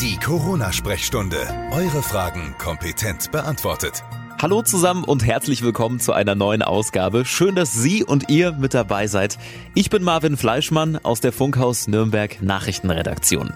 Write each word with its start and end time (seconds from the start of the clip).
Die 0.00 0.16
Corona-Sprechstunde. 0.18 1.38
Eure 1.72 2.00
Fragen 2.00 2.54
kompetent 2.58 3.32
beantwortet. 3.32 4.04
Hallo 4.40 4.62
zusammen 4.62 5.02
und 5.02 5.26
herzlich 5.26 5.62
willkommen 5.62 5.98
zu 5.98 6.12
einer 6.12 6.36
neuen 6.36 6.62
Ausgabe. 6.62 7.24
Schön, 7.24 7.56
dass 7.56 7.72
Sie 7.72 8.04
und 8.04 8.28
ihr 8.28 8.52
mit 8.52 8.72
dabei 8.72 9.08
seid. 9.08 9.38
Ich 9.74 9.90
bin 9.90 10.04
Marvin 10.04 10.36
Fleischmann 10.36 10.96
aus 10.96 11.20
der 11.20 11.32
Funkhaus 11.32 11.88
Nürnberg 11.88 12.40
Nachrichtenredaktion. 12.40 13.52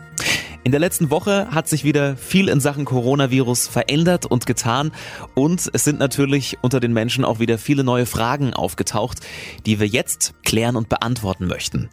In 0.64 0.72
der 0.72 0.80
letzten 0.80 1.10
Woche 1.10 1.52
hat 1.52 1.68
sich 1.68 1.84
wieder 1.84 2.16
viel 2.16 2.48
in 2.48 2.58
Sachen 2.58 2.84
Coronavirus 2.84 3.68
verändert 3.68 4.26
und 4.26 4.46
getan 4.46 4.90
und 5.34 5.70
es 5.72 5.84
sind 5.84 6.00
natürlich 6.00 6.58
unter 6.62 6.80
den 6.80 6.92
Menschen 6.92 7.24
auch 7.24 7.38
wieder 7.38 7.58
viele 7.58 7.84
neue 7.84 8.06
Fragen 8.06 8.54
aufgetaucht, 8.54 9.20
die 9.66 9.78
wir 9.78 9.86
jetzt 9.86 10.34
klären 10.42 10.74
und 10.74 10.88
beantworten 10.88 11.46
möchten. 11.46 11.88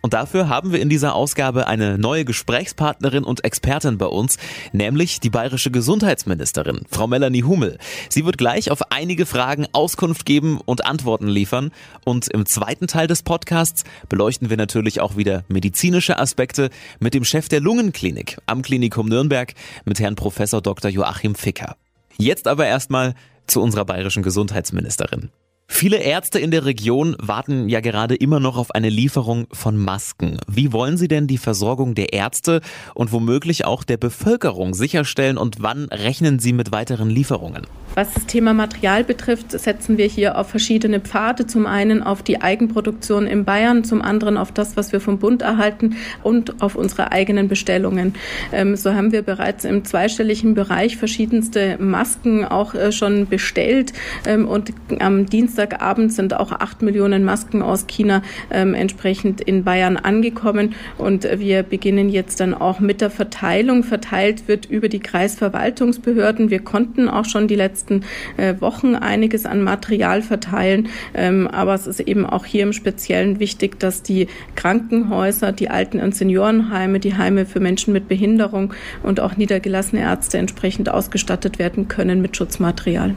Und 0.00 0.14
dafür 0.14 0.48
haben 0.48 0.72
wir 0.72 0.80
in 0.80 0.88
dieser 0.88 1.14
Ausgabe 1.14 1.66
eine 1.66 1.98
neue 1.98 2.24
Gesprächspartnerin 2.24 3.24
und 3.24 3.44
Expertin 3.44 3.98
bei 3.98 4.06
uns, 4.06 4.38
nämlich 4.72 5.20
die 5.20 5.30
bayerische 5.30 5.70
Gesundheitsministerin, 5.70 6.82
Frau 6.90 7.06
Melanie 7.06 7.42
Hummel. 7.42 7.78
Sie 8.08 8.24
wird 8.24 8.38
gleich 8.38 8.70
auf 8.70 8.90
einige 8.90 9.26
Fragen 9.26 9.66
Auskunft 9.72 10.24
geben 10.24 10.60
und 10.64 10.86
Antworten 10.86 11.28
liefern. 11.28 11.72
Und 12.04 12.28
im 12.28 12.46
zweiten 12.46 12.86
Teil 12.86 13.06
des 13.08 13.22
Podcasts 13.22 13.84
beleuchten 14.08 14.50
wir 14.50 14.56
natürlich 14.56 15.00
auch 15.00 15.16
wieder 15.16 15.44
medizinische 15.48 16.18
Aspekte 16.18 16.70
mit 17.00 17.14
dem 17.14 17.24
Chef 17.24 17.48
der 17.48 17.60
Lungenklinik 17.60 18.38
am 18.46 18.62
Klinikum 18.62 19.08
Nürnberg, 19.08 19.54
mit 19.84 19.98
Herrn 19.98 20.14
Professor 20.14 20.62
Dr. 20.62 20.90
Joachim 20.90 21.34
Ficker. 21.34 21.76
Jetzt 22.16 22.46
aber 22.46 22.66
erstmal 22.66 23.14
zu 23.46 23.60
unserer 23.60 23.84
bayerischen 23.84 24.22
Gesundheitsministerin. 24.22 25.30
Viele 25.70 25.98
Ärzte 25.98 26.40
in 26.40 26.50
der 26.50 26.64
Region 26.64 27.14
warten 27.20 27.68
ja 27.68 27.80
gerade 27.80 28.16
immer 28.16 28.40
noch 28.40 28.56
auf 28.56 28.70
eine 28.72 28.88
Lieferung 28.88 29.46
von 29.52 29.76
Masken. 29.76 30.38
Wie 30.48 30.72
wollen 30.72 30.96
Sie 30.96 31.08
denn 31.08 31.26
die 31.26 31.38
Versorgung 31.38 31.94
der 31.94 32.14
Ärzte 32.14 32.62
und 32.94 33.12
womöglich 33.12 33.64
auch 33.66 33.84
der 33.84 33.98
Bevölkerung 33.98 34.74
sicherstellen 34.74 35.36
und 35.36 35.56
wann 35.60 35.84
rechnen 35.84 36.38
Sie 36.38 36.54
mit 36.54 36.72
weiteren 36.72 37.10
Lieferungen? 37.10 37.66
Was 37.98 38.14
das 38.14 38.26
Thema 38.26 38.54
Material 38.54 39.02
betrifft, 39.02 39.50
setzen 39.50 39.98
wir 39.98 40.06
hier 40.06 40.38
auf 40.38 40.48
verschiedene 40.48 41.00
Pfade. 41.00 41.48
Zum 41.48 41.66
einen 41.66 42.00
auf 42.00 42.22
die 42.22 42.40
Eigenproduktion 42.40 43.26
in 43.26 43.44
Bayern, 43.44 43.82
zum 43.82 44.02
anderen 44.02 44.36
auf 44.36 44.52
das, 44.52 44.76
was 44.76 44.92
wir 44.92 45.00
vom 45.00 45.18
Bund 45.18 45.42
erhalten 45.42 45.96
und 46.22 46.62
auf 46.62 46.76
unsere 46.76 47.10
eigenen 47.10 47.48
Bestellungen. 47.48 48.14
Ähm, 48.52 48.76
so 48.76 48.94
haben 48.94 49.10
wir 49.10 49.22
bereits 49.22 49.64
im 49.64 49.84
zweistelligen 49.84 50.54
Bereich 50.54 50.96
verschiedenste 50.96 51.76
Masken 51.80 52.44
auch 52.44 52.72
äh, 52.72 52.92
schon 52.92 53.26
bestellt 53.26 53.92
ähm, 54.24 54.46
und 54.46 54.72
am 55.00 55.26
Dienstagabend 55.26 56.12
sind 56.12 56.34
auch 56.34 56.52
acht 56.52 56.82
Millionen 56.82 57.24
Masken 57.24 57.62
aus 57.62 57.88
China 57.88 58.22
ähm, 58.52 58.74
entsprechend 58.74 59.40
in 59.40 59.64
Bayern 59.64 59.96
angekommen 59.96 60.76
und 60.98 61.24
wir 61.24 61.64
beginnen 61.64 62.10
jetzt 62.10 62.38
dann 62.38 62.54
auch 62.54 62.78
mit 62.78 63.00
der 63.00 63.10
Verteilung. 63.10 63.82
Verteilt 63.82 64.46
wird 64.46 64.66
über 64.66 64.88
die 64.88 65.00
Kreisverwaltungsbehörden. 65.00 66.48
Wir 66.48 66.60
konnten 66.60 67.08
auch 67.08 67.24
schon 67.24 67.48
die 67.48 67.56
letzten 67.56 67.87
letzten 67.88 68.04
äh, 68.36 68.60
Wochen 68.60 68.94
einiges 68.94 69.46
an 69.46 69.62
Material 69.62 70.22
verteilen. 70.22 70.88
Ähm, 71.14 71.48
aber 71.48 71.74
es 71.74 71.86
ist 71.86 72.00
eben 72.00 72.26
auch 72.26 72.44
hier 72.44 72.62
im 72.62 72.72
Speziellen 72.72 73.40
wichtig, 73.40 73.78
dass 73.78 74.02
die 74.02 74.28
Krankenhäuser, 74.54 75.52
die 75.52 75.70
Alten- 75.70 76.00
und 76.00 76.14
Seniorenheime, 76.14 77.00
die 77.00 77.16
Heime 77.16 77.46
für 77.46 77.60
Menschen 77.60 77.92
mit 77.92 78.08
Behinderung 78.08 78.74
und 79.02 79.20
auch 79.20 79.36
niedergelassene 79.36 80.02
Ärzte 80.02 80.38
entsprechend 80.38 80.88
ausgestattet 80.88 81.58
werden 81.58 81.88
können 81.88 82.22
mit 82.22 82.36
Schutzmaterial. 82.36 83.14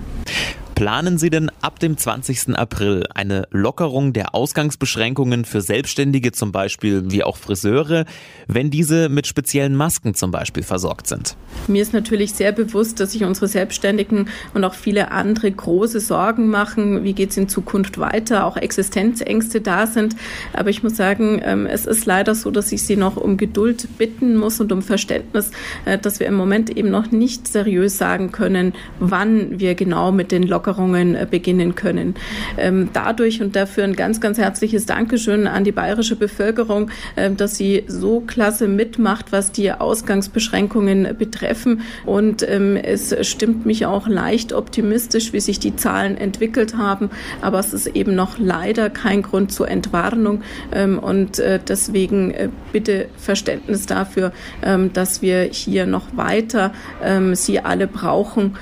Planen 0.82 1.20
Sie 1.20 1.30
denn 1.30 1.52
ab 1.62 1.78
dem 1.78 1.96
20. 1.96 2.58
April 2.58 3.06
eine 3.14 3.48
Lockerung 3.52 4.14
der 4.14 4.34
Ausgangsbeschränkungen 4.34 5.46
für 5.46 5.62
Selbstständige, 5.62 6.32
zum 6.32 6.52
Beispiel 6.52 7.04
wie 7.12 7.24
auch 7.24 7.38
Friseure, 7.38 8.06
wenn 8.48 8.72
diese 8.72 9.08
mit 9.08 9.28
speziellen 9.28 9.76
Masken 9.76 10.16
zum 10.16 10.32
Beispiel 10.32 10.64
versorgt 10.64 11.06
sind? 11.06 11.36
Mir 11.68 11.84
ist 11.84 11.94
natürlich 11.94 12.34
sehr 12.34 12.52
bewusst, 12.52 13.00
dass 13.00 13.12
sich 13.12 13.24
unsere 13.24 13.48
Selbstständigen 13.48 14.30
und 14.56 14.64
auch 14.64 14.74
viele 14.74 15.12
andere 15.12 15.52
große 15.52 16.00
Sorgen 16.00 16.48
machen. 16.48 17.04
Wie 17.04 17.14
geht 17.14 17.30
es 17.30 17.38
in 17.38 17.48
Zukunft 17.48 18.00
weiter? 18.00 18.48
Auch 18.48 18.58
Existenzängste 18.58 19.62
da 19.62 19.86
sind. 19.86 20.16
Aber 20.52 20.72
ich 20.72 20.82
muss 20.82 20.96
sagen, 20.96 21.44
ähm, 21.44 21.68
es 21.68 21.86
ist 21.86 22.08
leider 22.08 22.34
so, 22.34 22.50
dass 22.50 22.72
ich 22.72 22.82
Sie 22.82 22.96
noch 22.96 23.18
um 23.18 23.38
Geduld 23.38 23.88
bitten 24.00 24.36
muss 24.36 24.60
und 24.60 24.72
um 24.72 24.82
Verständnis, 24.82 25.52
äh, 25.86 26.00
dass 26.00 26.20
wir 26.20 26.26
im 26.26 26.34
Moment 26.34 26.76
eben 26.76 26.90
noch 26.90 27.12
nicht 27.12 27.48
seriös 27.48 28.00
sagen 28.00 28.32
können, 28.32 28.74
wann 29.00 29.60
wir 29.60 29.76
genau 29.76 30.12
mit 30.12 30.32
den 30.32 30.42
Lockerungen 30.42 30.71
Lockerungen 30.72 31.16
äh, 31.16 31.28
beginnen 31.30 31.76
können. 31.76 32.16
Ähm, 32.58 32.90
dadurch 32.94 33.42
und 33.42 33.56
dafür 33.56 33.84
ein 33.84 33.96
ganz, 33.96 34.22
ganz 34.22 34.38
herzliches 34.38 34.86
Dankeschön 34.86 35.48
an 35.48 35.64
die 35.64 35.72
bayerische 35.72 36.16
Bevölkerung, 36.16 36.90
ähm, 37.18 37.38
dass 37.38 37.56
sie 37.56 37.84
so 37.88 38.22
klasse 38.22 38.68
mitmacht, 38.68 39.32
was 39.32 39.52
die 39.52 39.72
Ausgangsbeschränkungen 39.72 41.16
betreffen. 41.18 41.82
Und 42.06 42.48
ähm, 42.48 42.78
es 42.78 43.16
stimmt 43.28 43.66
mich 43.66 43.86
auch 43.86 44.08
leicht 44.08 44.54
optimistisch, 44.54 45.34
wie 45.34 45.40
sich 45.40 45.60
die 45.60 45.76
Zahlen 45.76 46.18
entwickelt 46.18 46.78
haben. 46.78 47.10
Aber 47.42 47.60
es 47.60 47.74
ist 47.74 47.88
eben 47.88 48.16
noch 48.16 48.38
leider 48.40 48.90
kein 48.90 49.22
Grund 49.22 49.52
zur 49.52 49.68
Entwarnung. 49.68 50.42
Und 51.02 51.40
äh, 51.40 51.60
deswegen 51.68 52.32
äh, 52.32 52.50
bitte 52.72 53.08
Verständnis 53.18 53.86
dafür, 53.86 54.32
dass 54.94 55.22
wir 55.22 55.44
hier 55.44 55.86
noch 55.86 56.16
weiter 56.16 56.72
Sie 57.34 57.60
alle 57.60 57.88
brauchen, 57.88 58.56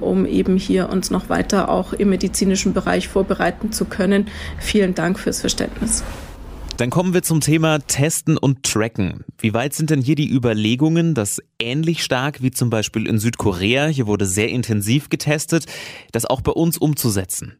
um 0.00 0.26
eben 0.26 0.56
hier 0.56 0.88
uns 0.90 1.10
noch 1.10 1.28
weiter 1.28 1.35
weiter 1.36 1.68
auch 1.68 1.92
im 1.92 2.08
medizinischen 2.10 2.72
Bereich 2.72 3.08
vorbereiten 3.08 3.70
zu 3.72 3.84
können. 3.84 4.28
Vielen 4.58 4.94
Dank 4.94 5.18
fürs 5.18 5.40
Verständnis. 5.40 6.02
Dann 6.76 6.90
kommen 6.90 7.14
wir 7.14 7.22
zum 7.22 7.40
Thema 7.40 7.78
Testen 7.78 8.36
und 8.36 8.62
Tracken. 8.62 9.24
Wie 9.38 9.54
weit 9.54 9.72
sind 9.72 9.88
denn 9.88 10.02
hier 10.02 10.14
die 10.14 10.30
Überlegungen, 10.30 11.14
das 11.14 11.40
ähnlich 11.58 12.04
stark 12.04 12.42
wie 12.42 12.50
zum 12.50 12.68
Beispiel 12.68 13.06
in 13.06 13.18
Südkorea, 13.18 13.86
hier 13.86 14.06
wurde 14.06 14.26
sehr 14.26 14.50
intensiv 14.50 15.08
getestet, 15.08 15.64
das 16.12 16.26
auch 16.26 16.42
bei 16.42 16.52
uns 16.52 16.76
umzusetzen? 16.76 17.56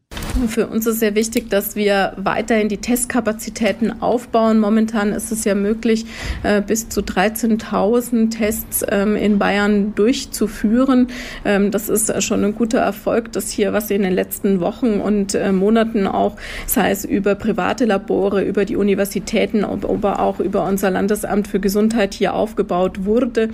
Für 0.47 0.67
uns 0.67 0.85
ist 0.85 0.99
sehr 0.99 1.15
wichtig, 1.15 1.49
dass 1.49 1.75
wir 1.75 2.13
weiterhin 2.17 2.69
die 2.69 2.77
Testkapazitäten 2.77 4.03
aufbauen. 4.03 4.59
Momentan 4.59 5.11
ist 5.11 5.31
es 5.31 5.45
ja 5.45 5.55
möglich, 5.55 6.05
äh, 6.43 6.61
bis 6.61 6.89
zu 6.89 7.01
13.000 7.01 8.29
Tests 8.29 8.85
ähm, 8.87 9.15
in 9.15 9.39
Bayern 9.39 9.95
durchzuführen. 9.95 11.07
Ähm, 11.43 11.71
das 11.71 11.89
ist 11.89 12.21
schon 12.23 12.43
ein 12.43 12.53
guter 12.53 12.79
Erfolg, 12.79 13.31
dass 13.31 13.49
hier 13.49 13.73
was 13.73 13.89
in 13.89 14.03
den 14.03 14.13
letzten 14.13 14.59
Wochen 14.59 14.99
und 14.99 15.33
äh, 15.33 15.51
Monaten 15.51 16.05
auch, 16.05 16.35
sei 16.67 16.91
es 16.91 17.03
über 17.03 17.33
private 17.33 17.85
Labore, 17.85 18.43
über 18.43 18.65
die 18.65 18.75
Universitäten, 19.07 19.63
aber 19.63 20.19
auch 20.19 20.39
über 20.39 20.65
unser 20.65 20.91
Landesamt 20.91 21.47
für 21.47 21.59
Gesundheit 21.59 22.13
hier 22.13 22.33
aufgebaut 22.33 23.05
wurde. 23.05 23.49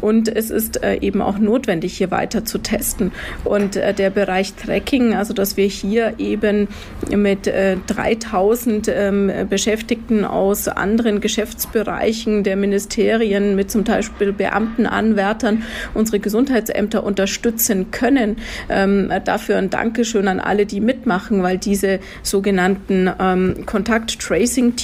Und 0.00 0.28
es 0.28 0.50
ist 0.50 0.82
äh, 0.82 0.98
eben 1.00 1.22
auch 1.22 1.38
notwendig, 1.38 1.96
hier 1.96 2.10
weiter 2.10 2.44
zu 2.44 2.58
testen. 2.58 3.12
Und 3.44 3.76
der 3.76 4.10
Bereich 4.10 4.54
Tracking, 4.54 5.14
also 5.14 5.32
dass 5.32 5.56
wir 5.56 5.66
hier 5.66 6.14
eben 6.18 6.68
mit 7.10 7.46
äh, 7.46 7.76
3000 7.86 8.88
ähm, 8.88 9.30
Beschäftigten 9.48 10.24
aus 10.24 10.68
anderen 10.68 11.20
Geschäftsbereichen 11.20 12.42
der 12.42 12.56
Ministerien, 12.56 13.54
mit 13.54 13.70
zum 13.70 13.84
Beispiel 13.84 14.32
Beamtenanwärtern, 14.32 15.62
unsere 15.94 16.18
Gesundheitsämter 16.18 17.04
unterstützen 17.04 17.90
können. 17.90 18.36
Ähm, 18.68 19.10
dafür 19.24 19.56
ein 19.58 19.70
Dankeschön 19.70 20.28
an 20.28 20.40
alle, 20.40 20.66
die 20.66 20.80
mitmachen, 20.80 21.42
weil 21.42 21.58
diese 21.58 22.00
sogenannten 22.22 23.10
ähm, 23.20 23.66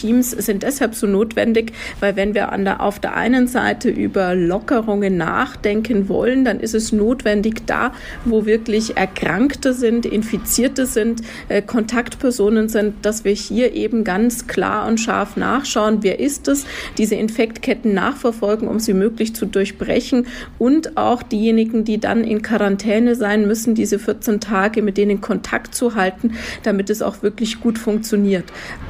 Kontakt-Tracing-Teams 0.04 0.30
sind 0.30 0.62
deshalb 0.62 0.94
so 0.94 1.06
notwendig, 1.06 1.72
weil 2.00 2.16
wenn 2.16 2.34
wir 2.34 2.52
an 2.52 2.64
der, 2.64 2.80
auf 2.80 2.98
der 2.98 3.14
einen 3.16 3.46
Seite 3.46 3.88
über 3.88 4.34
Lockerungen 4.34 5.16
nachdenken 5.16 6.08
wollen, 6.08 6.44
dann 6.44 6.60
ist 6.60 6.74
es 6.74 6.92
notwendig, 6.92 7.66
da, 7.66 7.92
wo 8.24 8.46
wirklich 8.46 8.96
Erkrankte 8.96 9.72
sind, 9.72 10.06
Infizierte 10.06 10.86
sind, 10.86 11.22
äh, 11.48 11.62
Kontaktpersonen 11.62 12.68
sind, 12.68 12.94
dass 13.04 13.24
wir 13.24 13.32
hier 13.32 13.72
eben 13.74 14.04
ganz 14.04 14.46
klar 14.46 14.86
und 14.86 14.98
scharf 14.98 15.36
nachschauen, 15.36 15.98
wer 16.02 16.20
ist 16.20 16.48
es, 16.48 16.66
diese 16.98 17.14
Infektketten 17.14 17.94
nachverfolgen, 17.94 18.68
um 18.68 18.78
sie 18.78 18.94
möglich 18.94 19.34
zu 19.34 19.46
durchbrechen 19.46 20.26
und 20.58 20.96
auch 20.96 21.22
diejenigen, 21.22 21.84
die 21.84 21.98
dann 21.98 22.24
in 22.24 22.42
Quarantäne 22.42 23.14
sein 23.14 23.46
müssen, 23.46 23.74
diese 23.74 23.98
14 23.98 24.40
Tage 24.40 24.82
mit 24.82 24.98
denen 24.98 25.20
Kontakt 25.20 25.74
zu 25.74 25.94
halten, 25.94 26.34
damit 26.62 26.90
es 26.90 27.02
auch 27.02 27.22
wirklich 27.22 27.60
gut 27.60 27.78
funktioniert. 27.78 28.44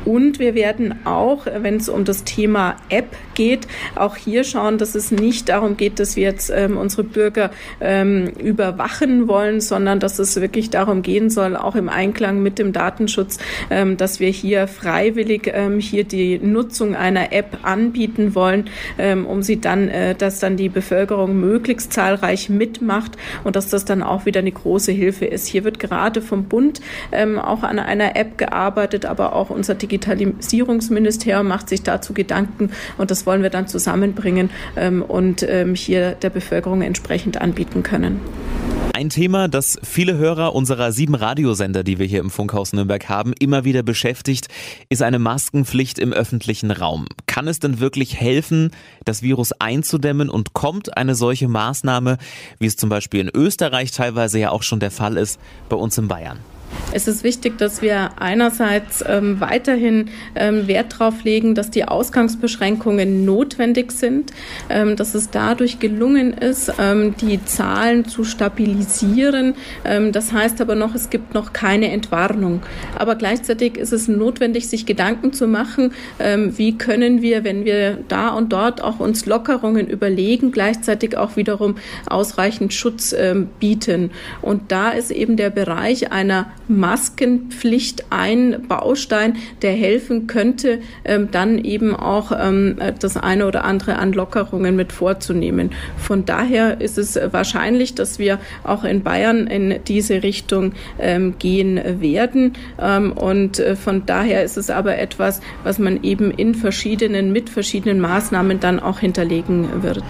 Und 0.05 0.38
wir 0.38 0.55
werden 0.55 0.94
auch, 1.04 1.46
wenn 1.46 1.76
es 1.76 1.88
um 1.88 2.04
das 2.04 2.24
Thema 2.24 2.76
App 2.88 3.16
geht, 3.34 3.66
auch 3.96 4.16
hier 4.16 4.44
schauen, 4.44 4.78
dass 4.78 4.94
es 4.94 5.10
nicht 5.10 5.48
darum 5.48 5.76
geht, 5.76 5.98
dass 5.98 6.16
wir 6.16 6.24
jetzt 6.24 6.50
ähm, 6.54 6.76
unsere 6.76 7.04
Bürger 7.04 7.50
ähm, 7.80 8.28
überwachen 8.38 9.28
wollen, 9.28 9.60
sondern 9.60 10.00
dass 10.00 10.18
es 10.18 10.40
wirklich 10.40 10.70
darum 10.70 11.02
gehen 11.02 11.30
soll, 11.30 11.56
auch 11.56 11.76
im 11.76 11.88
Einklang 11.88 12.42
mit 12.42 12.58
dem 12.58 12.72
Datenschutz, 12.72 13.38
ähm, 13.70 13.96
dass 13.96 14.20
wir 14.20 14.30
hier 14.30 14.66
freiwillig 14.66 15.50
ähm, 15.52 15.78
hier 15.80 16.04
die 16.04 16.38
Nutzung 16.38 16.94
einer 16.94 17.32
App 17.32 17.58
anbieten 17.62 18.34
wollen, 18.34 18.70
ähm, 18.98 19.26
um 19.26 19.42
sie 19.42 19.60
dann, 19.60 19.88
äh, 19.88 20.14
dass 20.14 20.40
dann 20.40 20.56
die 20.56 20.68
Bevölkerung 20.68 21.38
möglichst 21.38 21.92
zahlreich 21.92 22.48
mitmacht 22.48 23.12
und 23.44 23.56
dass 23.56 23.68
das 23.68 23.84
dann 23.84 24.02
auch 24.02 24.26
wieder 24.26 24.40
eine 24.40 24.52
große 24.52 24.92
Hilfe 24.92 25.26
ist. 25.26 25.46
Hier 25.46 25.64
wird 25.64 25.78
gerade 25.78 26.22
vom 26.22 26.44
Bund 26.44 26.80
ähm, 27.12 27.38
auch 27.38 27.62
an 27.62 27.78
einer 27.78 28.16
App 28.16 28.38
gearbeitet, 28.38 29.06
aber 29.06 29.34
auch 29.34 29.50
unser 29.50 29.74
Digitalisierungsministerium 30.94 31.46
macht 31.46 31.69
sich 31.69 31.82
dazu 31.82 32.12
Gedanken 32.12 32.70
und 32.99 33.11
das 33.11 33.26
wollen 33.26 33.43
wir 33.43 33.50
dann 33.50 33.69
zusammenbringen 33.69 34.50
ähm, 34.76 35.02
und 35.02 35.43
ähm, 35.43 35.75
hier 35.75 36.12
der 36.12 36.31
Bevölkerung 36.31 36.82
entsprechend 36.82 37.41
anbieten 37.41 37.82
können. 37.82 38.20
Ein 38.93 39.11
Thema, 39.11 39.49
das 39.49 39.76
viele 39.82 40.17
Hörer 40.17 40.55
unserer 40.55 40.93
sieben 40.93 41.17
Radiosender, 41.17 41.82
die 41.82 41.99
wir 41.99 42.06
hier 42.06 42.20
im 42.20 42.31
Funkhaus 42.31 42.73
Nürnberg 42.73 43.08
haben, 43.08 43.32
immer 43.41 43.64
wieder 43.64 43.82
beschäftigt, 43.82 44.46
ist 44.88 45.02
eine 45.02 45.19
Maskenpflicht 45.19 45.99
im 45.99 46.12
öffentlichen 46.12 46.70
Raum. 46.70 47.06
Kann 47.26 47.49
es 47.49 47.58
denn 47.58 47.81
wirklich 47.81 48.20
helfen, 48.20 48.70
das 49.05 49.20
Virus 49.20 49.50
einzudämmen 49.52 50.31
und 50.31 50.52
kommt 50.52 50.96
eine 50.96 51.17
solche 51.17 51.49
Maßnahme, 51.49 52.19
wie 52.61 52.67
es 52.67 52.76
zum 52.76 52.88
Beispiel 52.88 53.20
in 53.20 53.31
Österreich 53.35 53.91
teilweise 53.91 54.38
ja 54.38 54.50
auch 54.50 54.62
schon 54.62 54.79
der 54.79 54.93
Fall 54.93 55.17
ist, 55.17 55.41
bei 55.69 55.76
uns 55.76 55.99
in 55.99 56.06
Bayern? 56.06 56.38
Es 56.94 57.08
ist 57.08 57.25
wichtig, 57.25 57.58
dass 57.58 57.82
wir 57.82 58.20
einerseits 58.20 59.02
ähm, 59.05 59.41
weiterhin 59.41 60.11
ähm, 60.37 60.69
Wert 60.69 60.93
darauf 60.93 61.25
legen, 61.25 61.56
dass 61.56 61.69
die 61.73 61.87
Ausgangsbeschränkungen 61.87 63.25
notwendig 63.25 63.91
sind, 63.91 64.31
ähm, 64.70 64.94
dass 64.94 65.17
es 65.17 65.29
dadurch 65.31 65.81
gelungen 65.81 66.32
ist, 66.32 66.73
ähm, 66.79 67.17
die 67.20 67.44
Zahlen 67.44 68.05
zu 68.05 68.23
stabilisieren. 68.23 69.55
Ähm, 69.85 70.12
das 70.12 70.32
heißt 70.32 70.61
aber 70.61 70.76
noch, 70.76 70.94
es 70.94 71.11
gibt 71.11 71.35
noch 71.35 71.52
keine 71.52 71.91
Entwarnung. 71.91 72.62
Aber 72.96 73.17
gleichzeitig 73.17 73.76
ist 73.76 73.93
es 73.93 74.06
notwendig, 74.06 74.69
sich 74.69 74.87
Gedanken 74.87 75.32
zu 75.32 75.49
machen, 75.49 75.93
ähm, 76.20 76.56
wie 76.56 76.79
können 76.79 77.23
wir, 77.23 77.43
wenn 77.43 77.64
wir 77.64 77.99
da 78.06 78.29
und 78.29 78.52
dort 78.52 78.81
auch 78.81 79.00
uns 79.00 79.26
Lockerungen 79.26 79.88
überlegen, 79.88 80.52
gleichzeitig 80.52 81.17
auch 81.17 81.35
wiederum 81.35 81.75
ausreichend 82.06 82.73
Schutz 82.73 83.14
bieten. 83.58 84.11
Und 84.43 84.70
da 84.70 84.91
ist 84.91 85.11
eben 85.11 85.37
der 85.37 85.50
Bereich 85.50 86.12
einer 86.12 86.46
Maskenpflicht 86.84 88.04
ein 88.10 88.66
Baustein, 88.69 89.36
der 89.62 89.72
helfen 89.72 90.26
könnte, 90.26 90.81
ähm, 91.06 91.31
dann 91.31 91.58
eben 91.58 91.96
auch 91.96 92.31
ähm, 92.38 92.76
das 93.00 93.16
eine 93.16 93.46
oder 93.46 93.64
andere 93.64 93.96
an 93.96 94.12
Lockerungen 94.12 94.76
mit 94.76 94.92
vorzunehmen. 94.92 95.70
Von 95.96 96.26
daher 96.26 96.82
ist 96.82 96.98
es 96.98 97.19
wahrscheinlich, 97.32 97.94
dass 97.94 98.19
wir 98.19 98.38
auch 98.64 98.84
in 98.84 99.02
Bayern 99.02 99.46
in 99.46 99.81
diese 99.88 100.22
Richtung 100.22 100.72
ähm, 100.98 101.36
gehen 101.38 101.81
werden. 102.02 102.52
Ähm, 102.78 103.12
und 103.12 103.60
äh, 103.60 103.76
von 103.76 104.04
daher 104.04 104.44
ist 104.44 104.58
es 104.58 104.69
aber 104.69 104.98
etwas, 104.98 105.40
was 105.62 105.78
man 105.78 106.02
eben 106.02 106.31
in 106.31 106.54
verschiedenen, 106.54 107.32
mit 107.32 107.48
verschiedenen 107.48 107.98
Maßnahmen 107.98 108.60
dann 108.60 108.78
auch 108.78 108.98
hinterlegen 108.98 109.82
wird. 109.82 110.04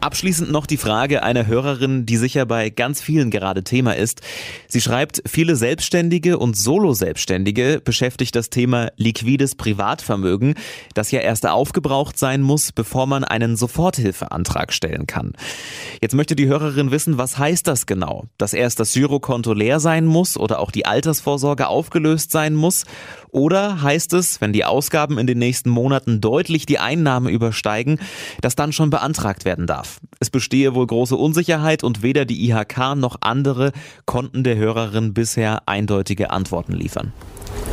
Abschließend 0.00 0.52
noch 0.52 0.66
die 0.66 0.76
Frage 0.76 1.24
einer 1.24 1.46
Hörerin, 1.46 2.06
die 2.06 2.16
sicher 2.16 2.46
bei 2.46 2.70
ganz 2.70 3.00
vielen 3.00 3.30
gerade 3.30 3.64
Thema 3.64 3.96
ist. 3.96 4.20
Sie 4.68 4.80
schreibt, 4.80 5.22
viele 5.26 5.56
Selbstständige 5.56 6.38
und 6.38 6.56
Solo-Selbstständige 6.56 7.80
beschäftigt 7.84 8.36
das 8.36 8.48
Thema 8.48 8.92
liquides 8.96 9.56
Privatvermögen, 9.56 10.54
das 10.94 11.10
ja 11.10 11.20
erst 11.20 11.46
aufgebraucht 11.46 12.16
sein 12.16 12.42
muss, 12.42 12.70
bevor 12.70 13.06
man 13.06 13.24
einen 13.24 13.56
Soforthilfeantrag 13.56 14.72
stellen 14.72 15.06
kann. 15.08 15.32
Jetzt 16.00 16.14
möchte 16.14 16.36
die 16.36 16.46
Hörerin 16.46 16.92
wissen, 16.92 17.18
was 17.18 17.36
heißt 17.36 17.66
das 17.66 17.86
genau? 17.86 18.26
Dass 18.38 18.52
erst 18.52 18.78
das 18.78 18.92
Girokonto 18.92 19.52
leer 19.52 19.80
sein 19.80 20.06
muss 20.06 20.36
oder 20.36 20.60
auch 20.60 20.70
die 20.70 20.86
Altersvorsorge 20.86 21.66
aufgelöst 21.66 22.30
sein 22.30 22.54
muss? 22.54 22.84
Oder 23.30 23.82
heißt 23.82 24.12
es, 24.14 24.40
wenn 24.40 24.52
die 24.52 24.64
Ausgaben 24.64 25.18
in 25.18 25.26
den 25.26 25.38
nächsten 25.38 25.70
Monaten 25.70 26.20
deutlich 26.20 26.66
die 26.66 26.78
Einnahmen 26.78 27.28
übersteigen, 27.28 27.98
dass 28.40 28.54
dann 28.54 28.72
schon 28.72 28.90
beantragt 28.90 29.44
werden 29.44 29.66
darf? 29.66 30.00
Es 30.20 30.30
bestehe 30.30 30.74
wohl 30.74 30.86
große 30.86 31.16
Unsicherheit 31.16 31.84
und 31.84 32.02
weder 32.02 32.24
die 32.24 32.48
IHK 32.48 32.96
noch 32.96 33.16
andere 33.20 33.72
konnten 34.06 34.44
der 34.44 34.56
Hörerin 34.56 35.14
bisher 35.14 35.68
eindeutige 35.68 36.30
Antworten 36.30 36.72
liefern. 36.72 37.12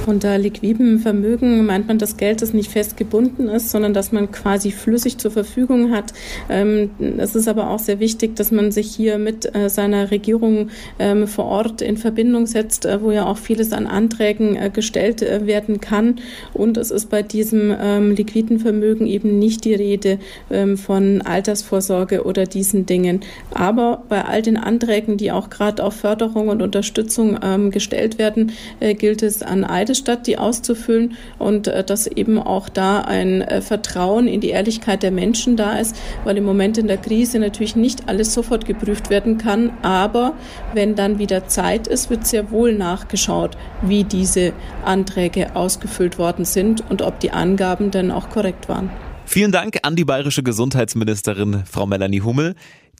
Unter 0.07 0.38
liquidem 0.38 1.00
Vermögen 1.00 1.66
meint 1.66 1.88
man 1.88 1.98
das 1.98 2.18
Geld, 2.18 2.44
das 2.44 2.54
nicht 2.54 2.69
fest 2.72 2.96
gebunden 2.96 3.48
ist, 3.48 3.72
sondern 3.72 3.94
dass 3.94 4.12
man 4.12 4.31
quasi 4.31 4.69
flüssig 4.69 5.18
zur 5.18 5.31
Verfügung 5.31 5.92
hat. 5.92 6.13
Ähm, 6.48 6.92
es 7.18 7.36
ist 7.36 7.48
aber 7.48 7.72
auch 7.72 7.80
sehr 7.80 8.00
wichtig, 8.00 8.36
dass 8.36 8.52
man 8.52 8.72
sich 8.72 8.94
hier 8.94 9.18
mit 9.18 9.56
äh, 9.56 9.69
seiner 9.69 10.12
Regierung 10.12 10.69
ähm, 11.00 11.28
vor 11.28 11.46
Ort 11.46 11.81
in 11.81 11.98
Verbindung 11.98 12.46
setzt, 12.46 12.86
äh, 12.86 13.02
wo 13.02 13.12
ja 13.12 13.25
auch 13.25 13.38
vieles 13.38 13.74
an 13.74 13.88
Anträgen 13.88 14.56
äh, 14.56 14.69
gestellt 14.69 15.22
werden 15.22 15.81
kann. 15.81 16.19
Und 16.54 16.78
es 16.78 16.92
ist 16.92 17.10
bei 17.10 17.24
diesem 17.24 17.75
ähm, 17.80 18.12
liquiden 18.16 18.60
Vermögen 18.60 19.08
eben 19.08 19.40
nicht 19.40 19.66
die 19.66 19.74
Rede 19.74 20.19
von 20.75 21.22
Altersvorsorge 21.22 22.24
oder 22.24 22.46
diesen 22.46 22.86
Dingen. 22.86 23.22
Aber 23.54 24.04
bei 24.10 24.24
all 24.24 24.42
den 24.42 24.58
Anträgen, 24.58 25.18
die 25.18 25.31
auch 25.31 25.50
gerade 25.50 25.84
auf 25.84 25.96
Förderung 25.96 26.50
und 26.50 26.62
Unterstützung 26.62 27.72
gestellt 27.72 28.18
werden, 28.18 28.51
gilt 28.80 29.24
es 29.24 29.42
an 29.42 29.63
Eidesstadt, 29.96 30.28
die 30.28 30.38
auszufüllen 30.38 31.16
und 31.40 31.68
äh, 31.68 31.84
dass 31.84 32.08
eben 32.08 32.38
auch 32.38 32.68
da 32.68 33.02
ein 33.02 33.42
äh, 33.42 33.62
Vertrauen 33.62 34.28
in 34.28 34.42
die 34.42 34.50
Ehrlichkeit 34.50 35.04
der 35.04 35.12
Menschen 35.12 35.56
da 35.56 35.78
ist, 35.78 35.96
weil 36.26 36.38
im 36.38 36.44
Moment 36.44 36.78
in 36.78 36.88
der 36.88 36.98
Krise 36.98 37.40
natürlich 37.40 37.76
nicht 37.76 38.10
alles 38.10 38.34
sofort 38.34 38.66
geprüft 38.66 39.10
werden 39.10 39.38
kann, 39.38 39.72
aber 39.82 40.34
wenn 40.74 40.96
dann 40.96 41.18
wieder 41.18 41.48
Zeit 41.48 41.88
ist, 41.88 42.10
wird 42.10 42.28
sehr 42.28 42.52
wohl 42.52 42.74
nachgeschaut, 42.74 43.58
wie 43.82 44.04
diese 44.04 44.52
Anträge 44.84 45.56
ausgefüllt 45.56 46.18
worden 46.18 46.44
sind 46.44 46.84
und 46.90 47.02
ob 47.02 47.20
die 47.20 47.32
Angaben 47.32 47.92
dann 47.92 48.12
auch 48.12 48.30
korrekt 48.30 48.68
waren. 48.68 48.90
Vielen 49.26 49.52
Dank 49.52 49.80
an 49.82 49.96
die 49.96 50.06
bayerische 50.06 50.44
Gesundheitsministerin 50.44 51.64
Frau 51.66 51.88
Melanie 51.88 52.22
Hummel. 52.22 52.54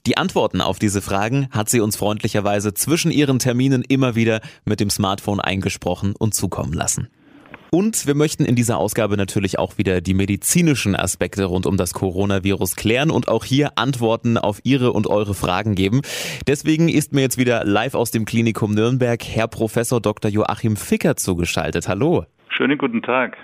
Die 0.06 0.16
Antworten 0.16 0.60
auf 0.60 0.78
diese 0.78 1.02
Fragen 1.02 1.48
hat 1.50 1.68
sie 1.68 1.80
uns 1.80 1.96
freundlicherweise 1.96 2.72
zwischen 2.74 3.10
ihren 3.10 3.40
Terminen 3.40 3.82
immer 3.82 4.14
wieder 4.14 4.40
mit 4.64 4.78
dem 4.78 4.88
Smartphone 4.88 5.40
eingesprochen 5.40 6.14
und 6.16 6.32
zukommen 6.32 6.72
lassen. 6.72 7.08
Und 7.72 8.06
wir 8.06 8.14
möchten 8.14 8.44
in 8.44 8.54
dieser 8.54 8.78
Ausgabe 8.78 9.16
natürlich 9.16 9.58
auch 9.58 9.78
wieder 9.78 10.00
die 10.00 10.14
medizinischen 10.14 10.94
Aspekte 10.94 11.46
rund 11.46 11.66
um 11.66 11.76
das 11.76 11.92
Coronavirus 11.92 12.76
klären 12.76 13.10
und 13.10 13.26
auch 13.26 13.44
hier 13.44 13.72
Antworten 13.76 14.38
auf 14.38 14.60
Ihre 14.62 14.92
und 14.92 15.08
eure 15.08 15.34
Fragen 15.34 15.74
geben. 15.74 16.02
Deswegen 16.46 16.88
ist 16.88 17.12
mir 17.12 17.22
jetzt 17.22 17.36
wieder 17.36 17.64
live 17.64 17.94
aus 17.94 18.12
dem 18.12 18.26
Klinikum 18.26 18.74
Nürnberg 18.74 19.20
Herr 19.24 19.48
Professor 19.48 20.00
Dr. 20.00 20.30
Joachim 20.30 20.76
Ficker 20.76 21.16
zugeschaltet. 21.16 21.88
Hallo. 21.88 22.24
Schönen 22.48 22.78
guten 22.78 23.02
Tag. 23.02 23.36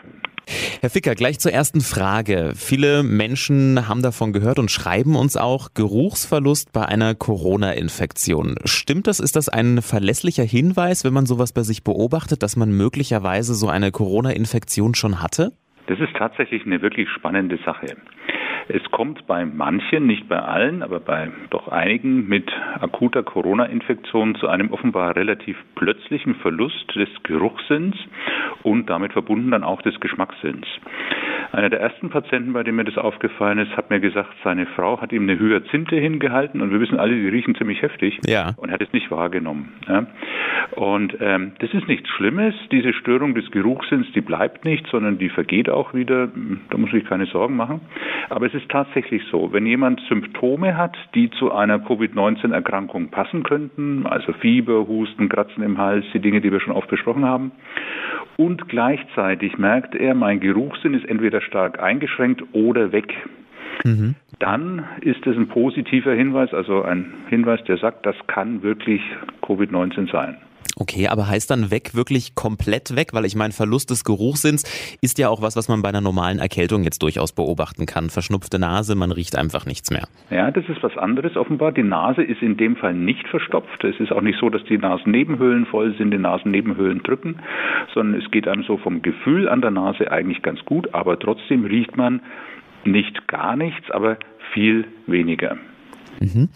Herr 0.81 0.91
Ficker, 0.91 1.15
gleich 1.15 1.39
zur 1.39 1.53
ersten 1.53 1.81
Frage. 1.81 2.53
Viele 2.55 3.03
Menschen 3.03 3.89
haben 3.89 4.03
davon 4.03 4.33
gehört 4.33 4.59
und 4.59 4.71
schreiben 4.71 5.17
uns 5.17 5.37
auch 5.37 5.69
Geruchsverlust 5.75 6.73
bei 6.73 6.85
einer 6.85 7.15
Corona-Infektion. 7.15 8.57
Stimmt 8.65 9.07
das? 9.07 9.21
Ist 9.21 9.37
das 9.37 9.49
ein 9.49 9.83
verlässlicher 9.83 10.45
Hinweis, 10.45 11.05
wenn 11.05 11.13
man 11.13 11.27
sowas 11.27 11.53
bei 11.53 11.63
sich 11.63 11.85
beobachtet, 11.85 12.43
dass 12.43 12.57
man 12.57 12.77
möglicherweise 12.77 13.55
so 13.55 13.69
eine 13.69 13.91
Corona-Infektion 13.93 14.95
schon 14.95 15.23
hatte? 15.23 15.53
Das 15.87 15.99
ist 15.99 16.15
tatsächlich 16.17 16.65
eine 16.65 16.81
wirklich 16.81 17.09
spannende 17.11 17.59
Sache. 17.65 17.97
Es 18.69 18.83
kommt 18.91 19.27
bei 19.27 19.45
manchen, 19.45 20.07
nicht 20.07 20.29
bei 20.29 20.39
allen, 20.39 20.83
aber 20.83 21.01
bei 21.01 21.31
doch 21.51 21.69
einigen 21.69 22.29
mit 22.29 22.51
akuter 22.81 23.23
Corona-Infektion 23.23 24.35
zu 24.37 24.49
einem 24.49 24.73
offenbar 24.73 25.17
relativ 25.17 25.57
plötzlichen 25.75 26.37
Verlust 26.37 26.95
des 26.95 27.09
Geruchssinns 27.25 27.97
und 28.63 28.89
damit 28.89 29.13
verbunden 29.13 29.51
dann 29.51 29.65
auch 29.65 29.83
des 29.83 29.99
Geschmackssinns. 30.01 30.67
Einer 31.53 31.69
der 31.69 31.81
ersten 31.81 32.09
Patienten, 32.09 32.55
bei 32.55 32.63
dem 32.63 32.77
mir 32.77 32.85
das 32.85 32.97
aufgefallen 32.97 33.59
ist, 33.59 33.77
hat 33.77 33.91
mir 33.91 34.01
gesagt, 34.01 34.31
seine 34.43 34.65
Frau 34.67 35.01
hat 35.01 35.13
ihm 35.13 35.25
eine 35.25 35.39
Hyazinthe 35.39 35.97
hingehalten 35.97 36.63
und 36.63 36.71
wir 36.73 36.81
wissen 36.81 36.99
alle, 36.99 37.15
die 37.15 37.29
riechen 37.29 37.55
ziemlich 37.57 37.83
heftig 37.83 38.19
ja. 38.27 38.55
und 38.57 38.71
er 38.71 38.75
hat 38.75 38.83
es 38.83 38.93
nicht 38.95 39.11
wahrgenommen. 39.11 39.73
Ja. 39.87 40.07
Und 40.77 41.17
ähm, 41.21 41.53
das 41.59 41.75
ist 41.75 41.89
nichts 41.89 42.09
Schlimmes. 42.09 42.55
Diese 42.71 42.95
Störung 42.95 43.35
des 43.35 43.51
Geruchssinns, 43.51 44.07
die 44.15 44.23
bleibt 44.23 44.65
nicht, 44.65 44.87
sondern 44.87 45.19
die 45.19 45.29
vergeht 45.29 45.69
auch 45.69 45.93
wieder. 45.93 46.29
Da 46.71 46.79
muss 46.79 46.93
ich 46.95 47.05
keine 47.05 47.27
Sorgen 47.27 47.57
machen. 47.57 47.83
Aber 48.31 48.47
es 48.53 48.63
ist 48.63 48.71
tatsächlich 48.71 49.23
so, 49.31 49.53
wenn 49.53 49.65
jemand 49.65 50.01
Symptome 50.09 50.77
hat, 50.77 50.97
die 51.15 51.31
zu 51.31 51.53
einer 51.53 51.79
Covid-19-Erkrankung 51.79 53.09
passen 53.09 53.43
könnten, 53.43 54.07
also 54.07 54.33
Fieber, 54.35 54.87
Husten, 54.87 55.29
Kratzen 55.29 55.63
im 55.63 55.79
Hals, 55.79 56.05
die 56.13 56.21
Dinge, 56.21 56.41
die 56.41 56.53
wir 56.53 56.61
schon 56.61 56.75
oft 56.75 56.89
besprochen 56.89 57.25
haben, 57.25 57.53
und 58.37 58.69
gleichzeitig 58.69 59.57
merkt 59.57 59.95
er, 59.95 60.15
mein 60.15 60.41
Geruchssinn 60.41 60.95
ist 60.95 61.07
entweder 61.07 61.41
stark 61.41 61.83
eingeschränkt 61.83 62.43
oder 62.53 62.93
weg. 62.93 63.15
Mhm. 63.85 64.17
Dann 64.39 64.85
ist 65.01 65.27
es 65.27 65.37
ein 65.37 65.49
positiver 65.49 66.13
Hinweis, 66.13 66.53
also 66.53 66.83
ein 66.83 67.15
Hinweis, 67.29 67.63
der 67.65 67.79
sagt, 67.79 68.05
das 68.05 68.17
kann 68.27 68.63
wirklich 68.63 69.01
Covid-19 69.43 70.11
sein. 70.11 70.37
Okay, 70.77 71.09
aber 71.09 71.29
heißt 71.29 71.51
dann 71.51 71.71
weg 71.71 71.95
wirklich 71.95 72.35
komplett 72.35 72.97
weg? 72.97 73.09
Weil 73.13 73.25
ich 73.25 73.37
meine, 73.37 73.53
Verlust 73.53 73.91
des 73.91 74.05
Geruchssinns 74.05 74.65
ist 75.01 75.19
ja 75.19 75.29
auch 75.29 75.43
was, 75.43 75.57
was 75.57 75.69
man 75.69 75.83
bei 75.83 75.89
einer 75.89 76.01
normalen 76.01 76.39
Erkältung 76.39 76.85
jetzt 76.85 77.03
durchaus 77.03 77.33
beobachten 77.33 77.87
kann. 77.87 78.11
Verschnupfte 78.11 78.59
Nase, 78.59 78.95
man 78.95 79.13
riecht 79.13 79.37
einfach 79.37 79.67
nichts 79.67 79.91
mehr. 79.91 80.09
Ja, 80.31 80.51
das 80.51 80.65
ist 80.69 80.83
was 80.83 80.97
anderes 80.97 81.37
offenbar. 81.37 81.73
Die 81.73 81.83
Nase 81.83 82.23
ist 82.23 82.43
in 82.43 82.57
dem 82.57 82.77
Fall 82.77 82.95
nicht 82.95 83.27
verstopft. 83.29 83.85
Es 83.85 83.99
ist 84.01 84.13
auch 84.13 84.23
nicht 84.23 84.39
so, 84.39 84.49
dass 84.49 84.65
die 84.65 84.79
Nasennebenhöhlen 84.79 85.67
voll 85.67 85.95
sind, 85.97 86.11
die 86.11 86.19
Nasennebenhöhlen 86.19 87.03
drücken, 87.03 87.37
sondern 87.95 88.21
es 88.21 88.31
geht 88.31 88.49
einem 88.49 88.65
so 88.65 88.77
vom 88.79 89.03
Gefühl 89.03 89.49
an 89.49 89.61
der 89.61 89.71
Nase 89.71 90.11
eigentlich 90.11 90.43
ganz 90.43 90.65
gut, 90.65 90.93
aber 90.95 91.19
trotzdem 91.19 91.65
riecht 91.65 91.97
man 91.97 92.21
nicht 92.85 93.29
gar 93.29 93.57
nichts, 93.57 93.91
aber 93.91 94.17
viel 94.53 94.87
weniger. 95.07 95.57
Mhm. 96.23 96.49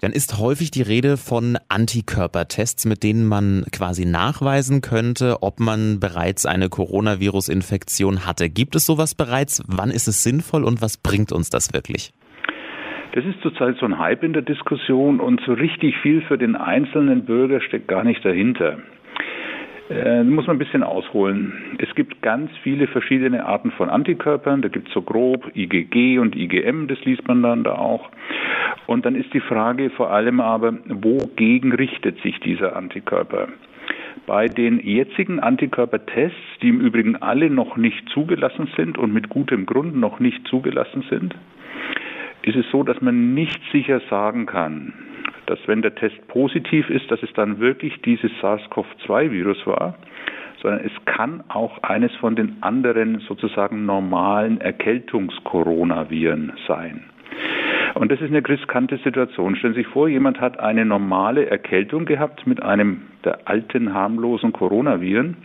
Dann 0.00 0.12
ist 0.12 0.38
häufig 0.38 0.70
die 0.70 0.82
Rede 0.82 1.16
von 1.16 1.58
Antikörpertests, 1.68 2.86
mit 2.86 3.02
denen 3.02 3.26
man 3.26 3.64
quasi 3.72 4.04
nachweisen 4.04 4.80
könnte, 4.80 5.42
ob 5.42 5.60
man 5.60 6.00
bereits 6.00 6.46
eine 6.46 6.68
Coronavirus-Infektion 6.68 8.26
hatte. 8.26 8.48
Gibt 8.48 8.74
es 8.74 8.86
sowas 8.86 9.14
bereits? 9.14 9.62
Wann 9.66 9.90
ist 9.90 10.08
es 10.08 10.22
sinnvoll 10.22 10.64
und 10.64 10.82
was 10.82 10.96
bringt 10.96 11.32
uns 11.32 11.50
das 11.50 11.72
wirklich? 11.72 12.12
Das 13.12 13.24
ist 13.24 13.40
zurzeit 13.42 13.76
so 13.80 13.86
ein 13.86 13.98
Hype 13.98 14.22
in 14.22 14.32
der 14.32 14.42
Diskussion 14.42 15.18
und 15.18 15.40
so 15.46 15.52
richtig 15.52 15.96
viel 16.02 16.22
für 16.22 16.38
den 16.38 16.56
einzelnen 16.56 17.24
Bürger 17.24 17.60
steckt 17.60 17.88
gar 17.88 18.04
nicht 18.04 18.24
dahinter. 18.24 18.78
Äh, 19.90 20.22
muss 20.22 20.46
man 20.46 20.56
ein 20.56 20.58
bisschen 20.58 20.82
ausholen. 20.82 21.76
Es 21.78 21.94
gibt 21.94 22.20
ganz 22.20 22.50
viele 22.62 22.86
verschiedene 22.88 23.46
Arten 23.46 23.70
von 23.70 23.88
Antikörpern. 23.88 24.60
Da 24.60 24.68
gibt 24.68 24.88
es 24.88 24.94
so 24.94 25.00
grob 25.00 25.50
IgG 25.56 26.18
und 26.18 26.36
IgM, 26.36 26.88
das 26.88 27.02
liest 27.04 27.26
man 27.26 27.42
dann 27.42 27.64
da 27.64 27.74
auch. 27.76 28.10
Und 28.86 29.06
dann 29.06 29.14
ist 29.14 29.32
die 29.32 29.40
Frage 29.40 29.88
vor 29.90 30.10
allem 30.10 30.40
aber, 30.40 30.74
wogegen 30.86 31.72
richtet 31.72 32.20
sich 32.20 32.38
dieser 32.40 32.76
Antikörper? 32.76 33.48
Bei 34.26 34.46
den 34.46 34.78
jetzigen 34.80 35.40
Antikörpertests, 35.40 36.36
die 36.60 36.68
im 36.68 36.80
Übrigen 36.80 37.16
alle 37.16 37.48
noch 37.48 37.78
nicht 37.78 38.06
zugelassen 38.10 38.68
sind 38.76 38.98
und 38.98 39.14
mit 39.14 39.30
gutem 39.30 39.64
Grund 39.64 39.96
noch 39.96 40.20
nicht 40.20 40.46
zugelassen 40.48 41.02
sind, 41.08 41.34
ist 42.42 42.56
es 42.56 42.66
so, 42.70 42.82
dass 42.82 43.00
man 43.00 43.32
nicht 43.32 43.60
sicher 43.72 44.00
sagen 44.10 44.44
kann, 44.44 44.92
dass 45.48 45.58
wenn 45.66 45.82
der 45.82 45.94
Test 45.94 46.28
positiv 46.28 46.90
ist, 46.90 47.10
dass 47.10 47.22
es 47.22 47.32
dann 47.32 47.58
wirklich 47.58 48.00
dieses 48.02 48.30
SARS-CoV-2-Virus 48.42 49.66
war, 49.66 49.94
sondern 50.60 50.84
es 50.84 50.92
kann 51.06 51.42
auch 51.48 51.82
eines 51.82 52.14
von 52.16 52.36
den 52.36 52.62
anderen 52.62 53.20
sozusagen 53.20 53.86
normalen 53.86 54.60
Erkältungskoronaviren 54.60 56.52
sein. 56.66 57.04
Und 57.94 58.12
das 58.12 58.20
ist 58.20 58.28
eine 58.28 58.46
riskante 58.46 58.98
Situation. 58.98 59.56
Stellen 59.56 59.72
Sie 59.72 59.80
sich 59.80 59.88
vor, 59.88 60.08
jemand 60.08 60.38
hat 60.40 60.60
eine 60.60 60.84
normale 60.84 61.46
Erkältung 61.46 62.04
gehabt 62.04 62.46
mit 62.46 62.62
einem 62.62 63.02
der 63.24 63.48
alten 63.48 63.94
harmlosen 63.94 64.52
Coronaviren 64.52 65.36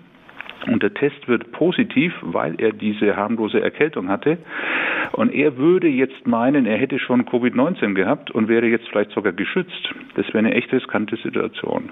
und 0.67 0.83
der 0.83 0.93
Test 0.93 1.27
wird 1.27 1.51
positiv, 1.51 2.13
weil 2.21 2.55
er 2.59 2.71
diese 2.71 3.15
harmlose 3.15 3.61
Erkältung 3.61 4.07
hatte. 4.09 4.37
Und 5.11 5.33
er 5.33 5.57
würde 5.57 5.87
jetzt 5.87 6.25
meinen, 6.25 6.65
er 6.65 6.77
hätte 6.77 6.99
schon 6.99 7.25
Covid-19 7.25 7.93
gehabt 7.93 8.31
und 8.31 8.47
wäre 8.47 8.67
jetzt 8.67 8.87
vielleicht 8.89 9.11
sogar 9.11 9.33
geschützt. 9.33 9.93
Das 10.15 10.27
wäre 10.27 10.39
eine 10.39 10.53
echt 10.53 10.71
riskante 10.71 11.17
Situation. 11.17 11.91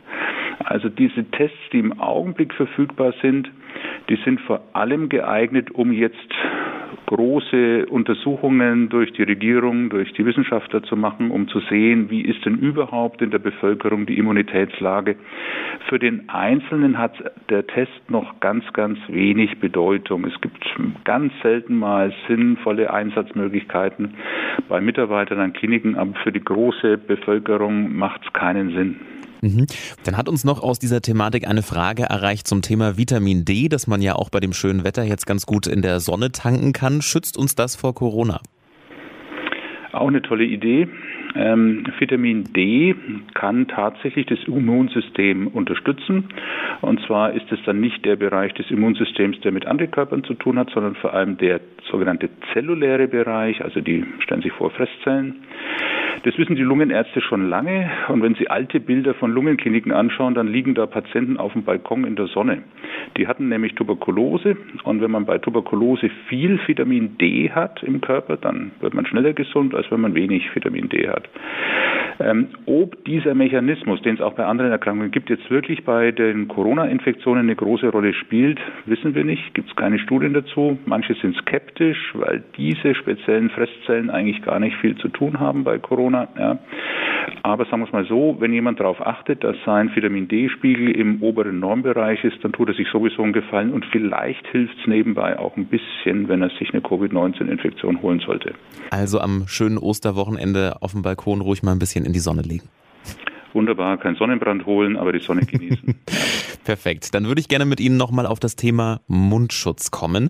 Also 0.64 0.90
diese 0.90 1.24
Tests, 1.32 1.58
die 1.72 1.80
im 1.80 2.00
Augenblick 2.00 2.54
verfügbar 2.54 3.14
sind, 3.22 3.52
die 4.10 4.18
sind 4.26 4.42
vor 4.42 4.62
allem 4.74 5.10
geeignet, 5.10 5.72
um 5.72 5.92
jetzt 5.92 6.18
große 7.12 7.88
Untersuchungen 7.88 8.88
durch 8.88 9.12
die 9.12 9.24
Regierung, 9.24 9.90
durch 9.90 10.14
die 10.14 10.26
Wissenschaftler 10.26 10.82
zu 10.84 10.96
machen, 10.96 11.30
um 11.30 11.48
zu 11.50 11.60
sehen, 11.70 12.10
wie 12.10 12.22
ist 12.22 12.46
denn 12.46 12.58
überhaupt 12.58 13.22
in 13.22 13.32
der 13.32 13.40
Bevölkerung 13.40 14.06
die 14.06 14.18
Immunitätslage. 14.18 15.18
Für 15.90 16.00
den 16.00 16.30
Einzelnen 16.30 16.98
hat 16.98 17.14
der 17.50 17.68
Test 17.68 18.10
noch 18.10 18.40
ganz, 18.40 18.64
ganz 18.72 18.98
wenig 19.10 19.60
Bedeutung. 19.60 20.26
Es 20.26 20.40
gibt 20.40 20.64
ganz 21.04 21.34
selten 21.42 21.78
mal 21.78 22.14
sinnvolle 22.30 22.94
Einsatzmöglichkeiten 22.94 24.14
bei 24.70 24.80
Mitarbeitern 24.80 25.40
an 25.40 25.54
Kliniken, 25.54 25.96
aber 25.96 26.14
für 26.24 26.32
die 26.32 26.44
große 26.44 26.98
Bevölkerung 26.98 27.94
macht 27.94 28.22
es 28.26 28.32
keinen 28.32 28.74
Sinn. 28.74 29.00
Mhm. 29.42 29.66
Dann 30.04 30.18
hat 30.18 30.30
uns 30.30 30.44
noch 30.44 30.62
aus 30.62 30.80
dieser 30.80 31.02
Thematik 31.02 31.48
eine 31.48 31.64
Frage 31.64 32.04
erreicht 32.04 32.48
zum 32.48 32.62
Thema 32.62 32.98
Vitamin 32.98 33.44
D, 33.44 33.70
das 33.70 33.88
man 33.88 34.02
ja 34.02 34.16
auch 34.16 34.30
bei 34.30 34.40
dem 34.40 34.54
schönen 34.54 34.84
Wetter 34.84 35.04
jetzt 35.04 35.26
ganz 35.26 35.46
gut 35.46 35.68
in 35.68 35.82
der 35.82 36.00
Sonne 36.00 36.32
tanken 36.32 36.74
kann. 36.74 37.02
Schützt 37.02 37.38
uns 37.38 37.56
das 37.56 37.76
vor 37.76 37.96
Corona? 37.96 38.42
Auch 39.94 40.08
eine 40.08 40.22
tolle 40.22 40.46
Idee. 40.46 40.88
Ähm, 41.36 41.86
Vitamin 42.00 42.46
D 42.54 42.96
kann 43.34 43.68
tatsächlich 43.68 44.26
das 44.26 44.40
Immunsystem 44.46 45.48
unterstützen. 45.48 46.26
Und 46.82 47.02
zwar 47.06 47.34
ist 47.34 47.52
es 47.52 47.60
dann 47.66 47.80
nicht 47.80 48.04
der 48.06 48.16
Bereich 48.16 48.54
des 48.54 48.70
Immunsystems, 48.70 49.40
der 49.42 49.52
mit 49.52 49.66
Antikörpern 49.66 50.24
zu 50.24 50.34
tun 50.34 50.58
hat, 50.60 50.70
sondern 50.72 50.96
vor 50.96 51.14
allem 51.14 51.38
der 51.38 51.62
sogenannte 51.90 52.30
zelluläre 52.54 53.08
Bereich, 53.08 53.64
also 53.64 53.82
die, 53.82 54.06
stellen 54.20 54.42
sich 54.42 54.52
vor, 54.54 54.72
Fresszellen. 54.72 55.36
Das 56.24 56.38
wissen 56.38 56.56
die 56.56 56.62
Lungenärzte 56.62 57.20
schon 57.20 57.50
lange. 57.50 57.90
Und 58.08 58.22
wenn 58.22 58.36
Sie 58.36 58.48
alte 58.48 58.80
Bilder 58.80 59.16
von 59.16 59.32
Lungenkliniken 59.32 59.92
anschauen, 59.92 60.36
dann 60.36 60.48
liegen 60.48 60.76
da 60.76 60.86
Patienten 60.86 61.38
auf 61.38 61.54
dem 61.54 61.64
Balkon 61.64 62.06
in 62.06 62.16
der 62.16 62.28
Sonne. 62.28 62.62
Die 63.18 63.28
hatten 63.28 63.50
nämlich 63.50 63.74
Tuberkulose. 63.74 64.56
Und 64.84 65.02
wenn 65.02 65.10
man 65.10 65.26
bei 65.26 65.40
Tuberkulose 65.40 66.10
viel 66.28 66.60
Vitamin 66.68 67.18
D 67.18 67.50
hat 67.50 67.82
im 67.82 68.02
Körper, 68.02 68.38
dann 68.38 68.72
wird 68.82 68.94
man 68.94 69.08
schneller 69.08 69.34
gesund, 69.34 69.74
als 69.74 69.90
wenn 69.90 70.02
man 70.02 70.14
wenig 70.14 70.54
Vitamin 70.54 70.90
D 70.90 71.10
hat. 71.10 71.21
Ähm, 72.20 72.50
ob 72.66 73.04
dieser 73.06 73.34
Mechanismus, 73.34 74.02
den 74.04 74.16
es 74.16 74.22
auch 74.22 74.34
bei 74.34 74.46
anderen 74.46 74.72
Erkrankungen 74.72 75.12
gibt, 75.12 75.30
jetzt 75.30 75.50
wirklich 75.50 75.84
bei 75.84 76.12
den 76.12 76.48
Corona-Infektionen 76.48 77.44
eine 77.44 77.56
große 77.56 77.90
Rolle 77.90 78.14
spielt, 78.14 78.60
wissen 78.86 79.16
wir 79.16 79.24
nicht. 79.24 79.54
Gibt 79.54 79.70
es 79.70 79.76
keine 79.76 79.98
Studien 79.98 80.34
dazu. 80.34 80.78
Manche 80.86 81.16
sind 81.16 81.36
skeptisch, 81.38 82.14
weil 82.14 82.44
diese 82.58 82.94
speziellen 82.96 83.50
Fresszellen 83.50 84.10
eigentlich 84.10 84.44
gar 84.44 84.60
nicht 84.60 84.76
viel 84.78 84.96
zu 84.98 85.08
tun 85.08 85.40
haben 85.40 85.64
bei 85.64 85.80
Corona. 85.80 86.28
Ja. 86.38 86.60
Aber 87.44 87.66
sagen 87.66 87.82
wir 87.82 87.88
es 87.88 87.94
mal 87.94 88.06
so, 88.06 88.38
wenn 88.40 88.54
jemand 88.54 88.80
darauf 88.80 89.06
achtet, 89.06 89.44
dass 89.44 89.56
sein 89.66 89.90
Vitamin 89.96 90.28
D-Spiegel 90.28 90.92
im 90.92 91.24
oberen 91.24 91.60
Normbereich 91.60 92.24
ist, 92.24 92.44
dann 92.44 92.52
tut 92.52 92.70
er 92.70 92.76
sich 92.76 92.88
sowieso 92.90 93.24
einen 93.24 93.34
Gefallen 93.34 93.74
und 93.74 93.86
vielleicht 93.86 94.46
hilft 94.48 94.78
es 94.80 94.88
nebenbei 94.88 95.40
auch 95.40 95.58
ein 95.58 95.66
bisschen, 95.66 96.28
wenn 96.28 96.42
er 96.42 96.50
sich 96.60 96.72
eine 96.72 96.82
Covid-19-Infektion 96.82 98.02
holen 98.02 98.20
sollte. 98.20 98.54
Also 98.92 99.20
am 99.20 99.46
schönen 99.48 99.78
Osterwochenende 99.78 100.74
dem 100.92 101.02
Balkon 101.12 101.42
ruhig 101.42 101.62
mal 101.62 101.74
ein 101.74 101.80
bisschen 101.80 102.06
in 102.06 102.14
die 102.14 102.20
Sonne 102.20 102.42
legen. 102.42 102.70
Wunderbar, 103.54 103.98
kein 103.98 104.16
Sonnenbrand 104.16 104.66
holen, 104.66 104.96
aber 104.96 105.12
die 105.12 105.20
Sonne 105.20 105.42
genießen. 105.42 105.96
Perfekt. 106.64 107.14
Dann 107.14 107.28
würde 107.28 107.42
ich 107.42 107.50
gerne 107.50 107.66
mit 107.66 107.82
Ihnen 107.82 107.98
nochmal 107.98 108.26
auf 108.26 108.40
das 108.40 108.56
Thema 108.56 109.02
Mundschutz 109.08 109.92
kommen. 109.92 110.30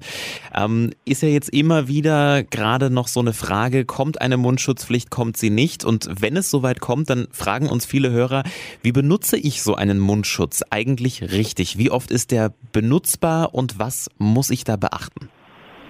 Ähm, 0.55 0.89
ist 1.05 1.21
ja 1.21 1.29
jetzt 1.29 1.49
immer 1.49 1.87
wieder 1.87 2.41
gerade 2.41 2.89
noch 2.89 3.07
so 3.07 3.19
eine 3.19 3.33
Frage, 3.33 3.85
kommt 3.85 4.21
eine 4.21 4.37
Mundschutzpflicht, 4.37 5.11
kommt 5.11 5.37
sie 5.37 5.51
nicht? 5.51 5.85
Und 5.85 6.09
wenn 6.19 6.35
es 6.35 6.49
soweit 6.49 6.81
kommt, 6.81 7.11
dann 7.11 7.27
fragen 7.31 7.69
uns 7.69 7.85
viele 7.85 8.09
Hörer, 8.09 8.43
wie 8.81 8.91
benutze 8.91 9.37
ich 9.37 9.61
so 9.61 9.75
einen 9.75 9.99
Mundschutz 9.99 10.63
eigentlich 10.71 11.21
richtig? 11.31 11.77
Wie 11.77 11.91
oft 11.91 12.09
ist 12.09 12.31
der 12.31 12.53
benutzbar 12.71 13.53
und 13.53 13.77
was 13.77 14.09
muss 14.17 14.49
ich 14.49 14.63
da 14.63 14.77
beachten? 14.77 15.29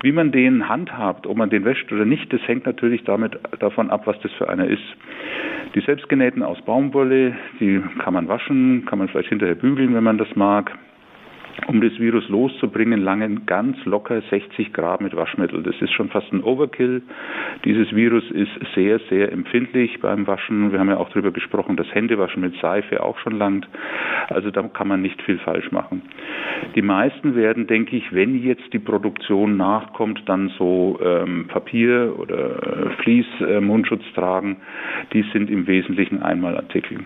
Wie 0.03 0.11
man 0.11 0.31
den 0.31 0.67
handhabt, 0.67 1.27
ob 1.27 1.37
man 1.37 1.49
den 1.49 1.63
wäscht 1.63 1.91
oder 1.91 2.05
nicht, 2.05 2.31
das 2.33 2.41
hängt 2.47 2.65
natürlich 2.65 3.03
damit 3.03 3.37
davon 3.59 3.89
ab, 3.89 4.07
was 4.07 4.19
das 4.21 4.31
für 4.33 4.49
einer 4.49 4.65
ist. 4.65 4.83
Die 5.75 5.81
selbstgenähten 5.81 6.43
aus 6.43 6.61
Baumwolle, 6.63 7.35
die 7.59 7.81
kann 7.99 8.13
man 8.13 8.27
waschen, 8.27 8.85
kann 8.85 8.99
man 8.99 9.07
vielleicht 9.07 9.29
hinterher 9.29 9.55
bügeln, 9.55 9.93
wenn 9.93 10.03
man 10.03 10.17
das 10.17 10.35
mag 10.35 10.71
um 11.67 11.81
das 11.81 11.97
Virus 11.99 12.27
loszubringen, 12.29 13.01
langen 13.01 13.45
ganz 13.45 13.77
locker 13.85 14.21
60 14.29 14.73
Grad 14.73 15.01
mit 15.01 15.15
Waschmittel. 15.15 15.63
Das 15.63 15.75
ist 15.81 15.91
schon 15.91 16.09
fast 16.09 16.31
ein 16.31 16.43
Overkill. 16.43 17.01
Dieses 17.65 17.93
Virus 17.95 18.29
ist 18.31 18.51
sehr, 18.75 18.99
sehr 19.09 19.31
empfindlich 19.31 19.99
beim 19.99 20.27
Waschen. 20.27 20.71
Wir 20.71 20.79
haben 20.79 20.89
ja 20.89 20.97
auch 20.97 21.09
darüber 21.09 21.31
gesprochen, 21.31 21.77
dass 21.77 21.87
Händewaschen 21.93 22.41
mit 22.41 22.55
Seife 22.61 23.03
auch 23.03 23.17
schon 23.19 23.37
langt. 23.37 23.67
Also 24.29 24.51
da 24.51 24.63
kann 24.63 24.87
man 24.87 25.01
nicht 25.01 25.21
viel 25.21 25.37
falsch 25.39 25.71
machen. 25.71 26.01
Die 26.75 26.81
meisten 26.81 27.35
werden, 27.35 27.67
denke 27.67 27.95
ich, 27.95 28.13
wenn 28.13 28.41
jetzt 28.41 28.71
die 28.73 28.79
Produktion 28.79 29.57
nachkommt, 29.57 30.21
dann 30.25 30.49
so 30.57 30.99
ähm, 31.03 31.47
Papier 31.47 32.15
oder 32.17 32.91
Fließmundschutz 33.01 34.03
äh, 34.03 34.13
tragen. 34.13 34.57
Die 35.13 35.23
sind 35.33 35.49
im 35.49 35.67
Wesentlichen 35.67 36.21
Einmalartikel. 36.21 36.99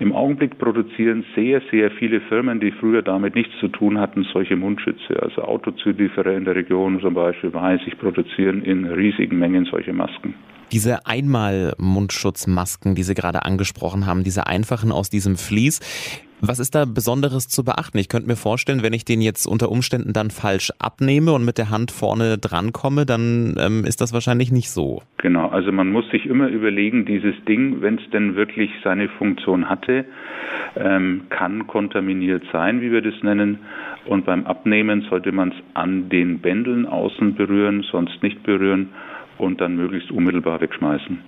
Im 0.00 0.14
Augenblick 0.14 0.58
produzieren 0.58 1.24
sehr, 1.36 1.60
sehr 1.70 1.90
viele 1.90 2.22
Firmen, 2.22 2.58
die 2.58 2.72
früher 2.72 3.02
damit 3.02 3.34
nichts 3.34 3.52
zu 3.60 3.68
tun 3.68 3.98
hatten, 3.98 4.26
solche 4.32 4.56
Mundschütze. 4.56 5.22
Also 5.22 5.42
Autozulieferer 5.42 6.34
in 6.34 6.46
der 6.46 6.54
Region 6.54 6.98
zum 7.02 7.12
Beispiel 7.12 7.52
weiß 7.52 7.82
ich, 7.86 7.98
produzieren 7.98 8.62
in 8.62 8.86
riesigen 8.86 9.38
Mengen 9.38 9.66
solche 9.66 9.92
Masken. 9.92 10.32
Diese 10.72 11.04
Einmal-Mundschutzmasken, 11.04 12.94
die 12.94 13.02
Sie 13.02 13.12
gerade 13.12 13.44
angesprochen 13.44 14.06
haben, 14.06 14.24
diese 14.24 14.46
einfachen 14.46 14.90
aus 14.90 15.10
diesem 15.10 15.36
Vlies, 15.36 15.80
Was 16.42 16.58
ist 16.58 16.74
da 16.74 16.86
Besonderes 16.86 17.48
zu 17.48 17.64
beachten? 17.64 17.98
Ich 17.98 18.08
könnte 18.08 18.26
mir 18.26 18.36
vorstellen, 18.36 18.82
wenn 18.82 18.94
ich 18.94 19.04
den 19.04 19.20
jetzt 19.20 19.46
unter 19.46 19.70
Umständen 19.70 20.14
dann 20.14 20.30
falsch 20.30 20.72
abnehme 20.78 21.32
und 21.32 21.44
mit 21.44 21.58
der 21.58 21.68
Hand 21.68 21.90
vorne 21.90 22.38
drankomme, 22.38 23.04
dann 23.04 23.54
ähm, 23.58 23.84
ist 23.84 24.00
das 24.00 24.14
wahrscheinlich 24.14 24.50
nicht 24.50 24.70
so. 24.70 25.02
Genau, 25.18 25.48
also 25.48 25.70
man 25.70 25.92
muss 25.92 26.08
sich 26.10 26.24
immer 26.24 26.48
überlegen, 26.48 27.04
dieses 27.04 27.34
Ding, 27.46 27.82
wenn 27.82 27.98
es 27.98 28.10
denn 28.10 28.36
wirklich 28.36 28.70
seine 28.82 29.08
Funktion 29.08 29.68
hatte, 29.68 30.06
ähm, 30.76 31.22
kann 31.28 31.66
kontaminiert 31.66 32.42
sein, 32.52 32.80
wie 32.80 32.90
wir 32.90 33.02
das 33.02 33.22
nennen. 33.22 33.58
Und 34.06 34.24
beim 34.24 34.46
Abnehmen 34.46 35.02
sollte 35.10 35.32
man 35.32 35.50
es 35.50 35.56
an 35.74 36.08
den 36.08 36.38
Bändeln 36.38 36.86
außen 36.86 37.34
berühren, 37.34 37.84
sonst 37.90 38.22
nicht 38.22 38.42
berühren 38.44 38.88
und 39.36 39.60
dann 39.60 39.76
möglichst 39.76 40.10
unmittelbar 40.10 40.60
wegschmeißen. 40.60 41.18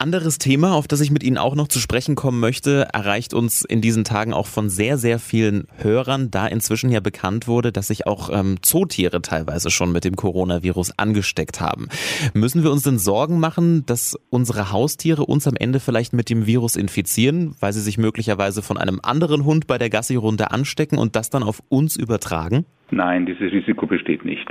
Anderes 0.00 0.38
Thema, 0.38 0.74
auf 0.74 0.88
das 0.88 1.00
ich 1.00 1.10
mit 1.10 1.22
Ihnen 1.22 1.38
auch 1.38 1.54
noch 1.54 1.68
zu 1.68 1.78
sprechen 1.78 2.14
kommen 2.14 2.40
möchte, 2.40 2.88
erreicht 2.92 3.34
uns 3.34 3.64
in 3.64 3.80
diesen 3.80 4.04
Tagen 4.04 4.32
auch 4.32 4.46
von 4.46 4.68
sehr, 4.68 4.98
sehr 4.98 5.18
vielen 5.18 5.66
Hörern, 5.78 6.30
da 6.30 6.46
inzwischen 6.46 6.90
ja 6.90 7.00
bekannt 7.00 7.48
wurde, 7.48 7.72
dass 7.72 7.88
sich 7.88 8.06
auch 8.06 8.30
ähm, 8.32 8.56
Zootiere 8.62 9.22
teilweise 9.22 9.70
schon 9.70 9.92
mit 9.92 10.04
dem 10.04 10.16
Coronavirus 10.16 10.98
angesteckt 10.98 11.60
haben. 11.60 11.88
Müssen 12.34 12.62
wir 12.62 12.70
uns 12.70 12.82
denn 12.82 12.98
Sorgen 12.98 13.40
machen, 13.40 13.84
dass 13.86 14.18
unsere 14.30 14.72
Haustiere 14.72 15.24
uns 15.24 15.46
am 15.46 15.56
Ende 15.56 15.80
vielleicht 15.80 16.12
mit 16.12 16.30
dem 16.30 16.46
Virus 16.46 16.76
infizieren, 16.76 17.54
weil 17.60 17.72
sie 17.72 17.80
sich 17.80 17.98
möglicherweise 17.98 18.62
von 18.62 18.78
einem 18.78 19.00
anderen 19.02 19.44
Hund 19.44 19.66
bei 19.66 19.78
der 19.78 19.90
Gassi-Runde 19.90 20.50
anstecken 20.50 20.98
und 20.98 21.16
das 21.16 21.30
dann 21.30 21.42
auf 21.42 21.62
uns 21.68 21.96
übertragen? 21.96 22.64
Nein, 22.90 23.26
dieses 23.26 23.52
Risiko 23.52 23.86
besteht 23.86 24.24
nicht. 24.24 24.46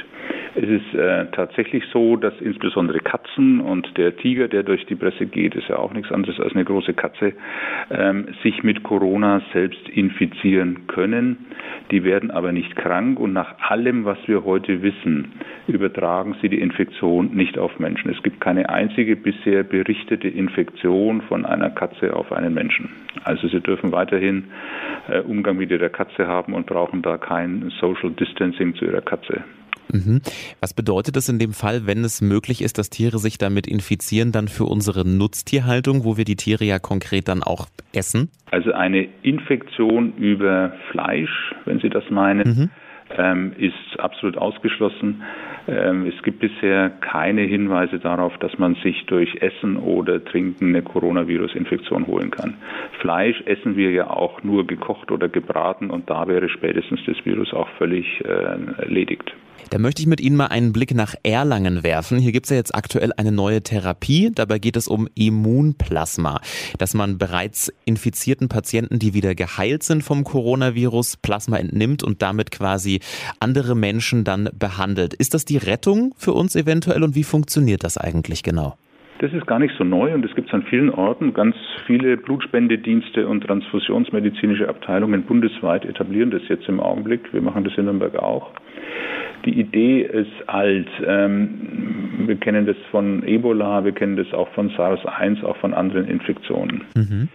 Es 0.60 0.68
ist 0.68 0.96
äh, 0.96 1.28
tatsächlich 1.34 1.84
so, 1.94 2.16
dass 2.16 2.34
insbesondere 2.42 2.98
Katzen 2.98 3.62
und 3.62 3.96
der 3.96 4.18
Tiger, 4.18 4.48
der 4.48 4.64
durch 4.64 4.88
die 4.88 4.96
Presse 4.96 5.28
geht, 5.28 5.54
ist 5.54 5.68
ja 5.68 5.78
auch 5.78 5.94
nichts 5.94 6.12
anderes 6.12 6.40
als 6.40 6.56
eine 6.56 6.66
große 6.66 6.96
Katze, 6.96 7.34
ähm, 7.92 8.30
sich 8.42 8.64
mit 8.64 8.82
Corona 8.82 9.44
selbst 9.54 9.88
infizieren 9.88 10.88
können. 10.88 11.46
Die 11.92 12.04
werden 12.04 12.32
aber 12.32 12.54
nicht 12.54 12.76
krank 12.76 13.20
und 13.20 13.34
nach 13.34 13.60
allem, 13.70 14.06
was 14.06 14.18
wir 14.26 14.46
heute 14.46 14.82
wissen, 14.82 15.34
übertragen 15.68 16.36
sie 16.42 16.50
die 16.50 16.60
Infektion 16.60 17.36
nicht 17.36 17.60
auf 17.60 17.78
Menschen. 17.78 18.10
Es 18.10 18.24
gibt 18.24 18.42
keine 18.42 18.70
einzige 18.70 19.16
bisher 19.16 19.62
berichtete 19.62 20.28
Infektion 20.28 21.22
von 21.22 21.46
einer 21.46 21.70
Katze 21.70 22.16
auf 22.16 22.32
einen 22.32 22.56
Menschen. 22.56 22.90
Also 23.26 23.48
sie 23.48 23.60
dürfen 23.60 23.92
weiterhin 23.92 24.46
äh, 25.08 25.20
Umgang 25.20 25.58
mit 25.58 25.70
ihrer 25.70 25.90
Katze 25.90 26.26
haben 26.26 26.56
und 26.56 26.66
brauchen 26.66 27.04
da 27.04 27.20
kein 27.20 27.72
Social 27.80 28.10
Distancing 28.10 28.74
zu 28.74 28.86
ihrer 28.86 29.02
Katze. 29.02 29.44
Mhm. 29.92 30.22
Was 30.60 30.74
bedeutet 30.74 31.16
das 31.16 31.30
in 31.30 31.40
dem 31.40 31.54
Fall, 31.54 31.88
wenn 31.88 32.04
es 32.04 32.22
möglich 32.22 32.62
ist, 32.62 32.78
dass 32.78 32.90
Tiere 32.90 33.20
sich 33.20 33.38
damit 33.38 33.68
infizieren, 33.68 34.32
dann 34.32 34.48
für 34.48 34.66
unsere 34.66 35.08
Nutztierhaltung, 35.08 36.04
wo 36.04 36.18
wir 36.18 36.26
die 36.26 36.36
Tiere 36.36 36.66
ja 36.66 36.80
konkret 36.80 37.28
dann 37.28 37.44
auch 37.44 37.68
essen? 37.94 38.30
Also 38.52 38.74
eine 38.74 39.08
Infektion 39.22 40.14
über 40.18 40.74
Fleisch, 40.92 41.54
wenn 41.66 41.80
Sie 41.80 41.90
das 41.90 42.10
meinen, 42.10 42.48
mhm. 42.48 42.70
ähm, 43.18 43.54
ist 43.58 44.00
absolut 44.00 44.38
ausgeschlossen. 44.38 45.24
Ähm, 45.68 46.06
es 46.08 46.22
gibt 46.24 46.40
bisher 46.40 46.90
keine 46.90 47.42
Hinweise 47.42 48.00
darauf, 48.00 48.38
dass 48.38 48.58
man 48.58 48.76
sich 48.76 49.06
durch 49.08 49.36
Essen 49.42 49.76
oder 49.78 50.24
Trinken 50.24 50.70
eine 50.70 50.82
Coronavirus-Infektion 50.82 52.08
holen 52.08 52.32
kann. 52.32 52.56
Fleisch 53.02 53.42
essen 53.46 53.76
wir 53.76 53.92
ja 53.92 54.10
auch 54.10 54.44
nur 54.44 54.66
gekocht 54.66 55.12
oder 55.12 55.28
gebraten 55.28 55.90
und 55.90 56.10
da 56.10 56.28
wäre 56.28 56.48
spätestens 56.50 57.02
das 57.06 57.18
Virus 57.26 57.54
auch 57.54 57.68
völlig 57.78 58.24
äh, 58.24 58.28
erledigt. 58.28 59.34
Da 59.70 59.80
möchte 59.80 60.02
ich 60.02 60.08
mit 60.08 60.22
Ihnen 60.22 60.36
mal 60.36 60.48
einen 60.48 60.72
Blick 60.72 60.94
nach 60.94 61.16
Erlangen 61.24 61.84
werfen. 61.84 62.20
Hier 62.20 62.32
gibt 62.32 62.46
es 62.46 62.50
ja 62.52 62.56
jetzt 62.56 62.74
aktuell 62.74 63.12
eine 63.18 63.32
neue 63.32 63.62
Therapie. 63.62 64.32
Dabei 64.34 64.60
geht 64.60 64.78
es 64.78 64.88
um 64.88 65.10
Immunplasma, 65.16 66.40
dass 66.78 66.94
man 66.94 67.18
bereits 67.18 67.72
infizierten 67.86 68.48
Patienten, 68.48 69.00
die 69.00 69.14
wieder 69.14 69.36
geheilt 69.36 69.84
sind 69.84 70.04
vom 70.04 70.24
Coronavirus, 70.24 71.18
Plasma 71.18 71.58
entnimmt 71.58 72.04
und 72.04 72.22
damit 72.22 72.52
quasi 72.52 73.02
andere 73.40 73.76
Menschen 73.76 74.24
dann 74.24 74.50
behandelt. 74.58 75.14
Ist 75.14 75.34
das 75.34 75.46
die 75.46 75.58
Rettung 75.58 76.14
für 76.18 76.34
uns 76.34 76.56
eventuell 76.56 77.04
und 77.04 77.16
wie 77.16 77.24
funktioniert 77.24 77.84
das 77.84 77.98
eigentlich 77.98 78.44
genau? 78.44 78.78
Das 79.20 79.34
ist 79.34 79.48
gar 79.48 79.58
nicht 79.58 79.74
so 79.78 79.84
neu 79.84 80.14
und 80.14 80.24
es 80.26 80.36
gibt 80.36 80.54
an 80.54 80.64
vielen 80.64 80.92
Orten. 80.92 81.34
Ganz 81.34 81.56
viele 81.88 82.18
Blutspendedienste 82.18 83.28
und 83.28 83.42
transfusionsmedizinische 83.42 84.70
Abteilungen 84.70 85.24
bundesweit 85.24 85.86
etablieren 85.86 86.30
das 86.30 86.42
jetzt 86.50 86.70
im 86.70 86.80
Augenblick. 86.80 87.34
Wir 87.34 87.42
machen 87.42 87.64
das 87.64 87.76
in 87.78 87.86
Nürnberg 87.86 88.16
auch. 88.18 88.52
Die 89.46 89.60
Idee 89.60 90.02
ist 90.02 90.48
alt. 90.48 90.88
Ähm, 91.06 92.28
wir 92.28 92.36
kennen 92.36 92.66
das 92.66 92.76
von 92.92 93.24
Ebola, 93.26 93.84
wir 93.84 93.92
kennen 93.92 94.18
das 94.18 94.32
auch 94.34 94.50
von 94.50 94.70
SARS-1, 94.72 95.44
auch 95.44 95.58
von 95.58 95.74
anderen 95.74 96.08
Infektionen. 96.08 96.84
Mhm. 96.96 97.30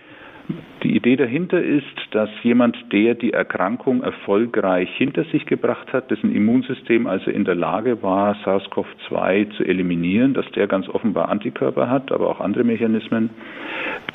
Die 0.82 0.96
Idee 0.96 1.14
dahinter 1.14 1.62
ist, 1.62 1.84
dass 2.11 2.28
jemand, 2.42 2.76
der 2.92 3.14
die 3.14 3.32
Erkrankung 3.32 4.02
erfolgreich 4.02 4.88
hinter 4.96 5.25
sich 5.25 5.46
gebracht 5.46 5.92
hat, 5.92 6.11
dessen 6.11 6.34
Immunsystem 6.34 7.06
also 7.06 7.30
in 7.30 7.44
der 7.44 7.54
Lage 7.54 8.02
war, 8.02 8.34
SARS-CoV-2 8.44 9.56
zu 9.56 9.64
eliminieren, 9.64 10.34
dass 10.34 10.50
der 10.52 10.66
ganz 10.66 10.88
offenbar 10.88 11.28
Antikörper 11.28 11.88
hat, 11.88 12.11
aber 12.11 12.28
auch 12.28 12.40
andere 12.40 12.64
Mechanismen, 12.64 13.30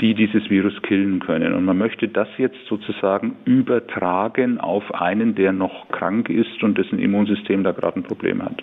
die 0.02 0.14
dieses 0.14 0.50
Virus 0.50 0.82
killen 0.82 1.20
können. 1.20 1.54
Und 1.54 1.64
man 1.64 1.78
möchte 1.78 2.10
das 2.10 2.28
jetzt 2.38 2.60
sozusagen 2.68 3.38
übertragen 3.46 4.60
auf 4.60 4.94
einen, 4.94 5.36
der 5.36 5.54
noch 5.54 5.88
krank 5.90 6.30
ist 6.30 6.62
und 6.64 6.78
dessen 6.78 7.00
Immunsystem 7.00 7.64
da 7.64 7.72
gerade 7.72 8.02
ein 8.02 8.04
Problem 8.04 8.44
hat. 8.44 8.62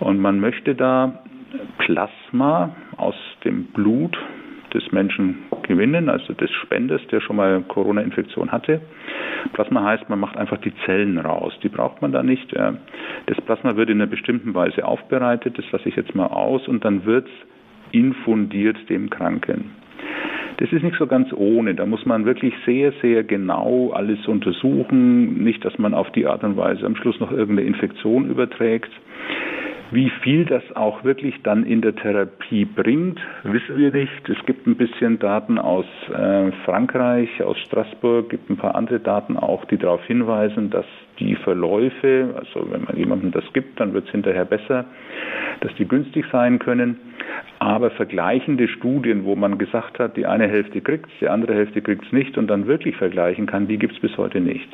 Und 0.00 0.18
man 0.18 0.40
möchte 0.40 0.74
da 0.74 1.22
Plasma 1.78 2.74
aus 2.96 3.14
dem 3.44 3.66
Blut 3.66 4.18
des 4.74 4.92
Menschen 4.92 5.38
gewinnen, 5.62 6.08
also 6.08 6.32
des 6.32 6.50
Spenders, 6.50 7.00
der 7.10 7.20
schon 7.20 7.36
mal 7.36 7.62
Corona-Infektion 7.62 8.52
hatte. 8.52 8.80
Plasma 9.52 9.84
heißt, 9.84 10.08
man 10.08 10.20
macht 10.20 10.36
einfach 10.36 10.58
die 10.58 10.72
Zellen 10.84 11.18
raus. 11.18 11.52
Die 11.62 11.68
braucht 11.68 12.02
man 12.02 12.12
da 12.12 12.22
nicht. 12.22 12.52
Das 12.52 13.40
Plasma 13.46 13.76
wird 13.76 13.90
in 13.90 14.00
einer 14.00 14.10
bestimmten 14.10 14.54
Weise 14.54 14.84
aufbereitet, 14.84 15.58
das 15.58 15.70
lasse 15.72 15.88
ich 15.88 15.96
jetzt 15.96 16.14
mal 16.14 16.26
aus, 16.26 16.68
und 16.68 16.84
dann 16.84 17.04
wird 17.04 17.26
es 17.26 17.32
infundiert 17.92 18.76
dem 18.88 19.10
Kranken. 19.10 19.72
Das 20.58 20.70
ist 20.72 20.82
nicht 20.82 20.96
so 20.98 21.06
ganz 21.06 21.32
ohne. 21.32 21.74
Da 21.74 21.86
muss 21.86 22.04
man 22.04 22.26
wirklich 22.26 22.52
sehr, 22.66 22.92
sehr 23.00 23.24
genau 23.24 23.92
alles 23.94 24.26
untersuchen. 24.28 25.42
Nicht, 25.42 25.64
dass 25.64 25.78
man 25.78 25.94
auf 25.94 26.10
die 26.12 26.26
Art 26.26 26.44
und 26.44 26.58
Weise 26.58 26.84
am 26.84 26.96
Schluss 26.96 27.18
noch 27.18 27.32
irgendeine 27.32 27.66
Infektion 27.66 28.28
überträgt. 28.28 28.90
Wie 29.92 30.08
viel 30.22 30.44
das 30.44 30.62
auch 30.76 31.02
wirklich 31.02 31.34
dann 31.42 31.64
in 31.64 31.80
der 31.80 31.96
Therapie 31.96 32.64
bringt, 32.64 33.18
wissen 33.42 33.76
wir 33.76 33.90
nicht. 33.90 34.28
Es 34.28 34.38
gibt 34.46 34.64
ein 34.68 34.76
bisschen 34.76 35.18
Daten 35.18 35.58
aus 35.58 35.86
äh, 36.14 36.52
Frankreich, 36.64 37.42
aus 37.42 37.58
Straßburg, 37.66 38.30
gibt 38.30 38.48
ein 38.50 38.56
paar 38.56 38.76
andere 38.76 39.00
Daten 39.00 39.36
auch, 39.36 39.64
die 39.64 39.78
darauf 39.78 40.04
hinweisen, 40.04 40.70
dass 40.70 40.86
die 41.18 41.34
Verläufe, 41.34 42.34
also 42.36 42.70
wenn 42.70 42.84
man 42.84 42.96
jemandem 42.96 43.32
das 43.32 43.44
gibt, 43.52 43.80
dann 43.80 43.92
wird 43.92 44.06
es 44.06 44.12
hinterher 44.12 44.44
besser, 44.44 44.84
dass 45.60 45.74
die 45.74 45.88
günstig 45.88 46.24
sein 46.30 46.60
können. 46.60 46.96
Aber 47.58 47.90
vergleichende 47.90 48.68
Studien, 48.68 49.24
wo 49.24 49.34
man 49.34 49.58
gesagt 49.58 49.98
hat, 49.98 50.16
die 50.16 50.24
eine 50.24 50.46
Hälfte 50.46 50.80
kriegt 50.80 51.06
es, 51.06 51.18
die 51.20 51.28
andere 51.28 51.54
Hälfte 51.54 51.82
kriegt 51.82 52.04
es 52.04 52.12
nicht 52.12 52.38
und 52.38 52.46
dann 52.46 52.68
wirklich 52.68 52.96
vergleichen 52.96 53.46
kann, 53.46 53.66
die 53.66 53.76
gibt 53.76 53.94
es 53.94 54.00
bis 54.00 54.16
heute 54.16 54.40
nicht. 54.40 54.68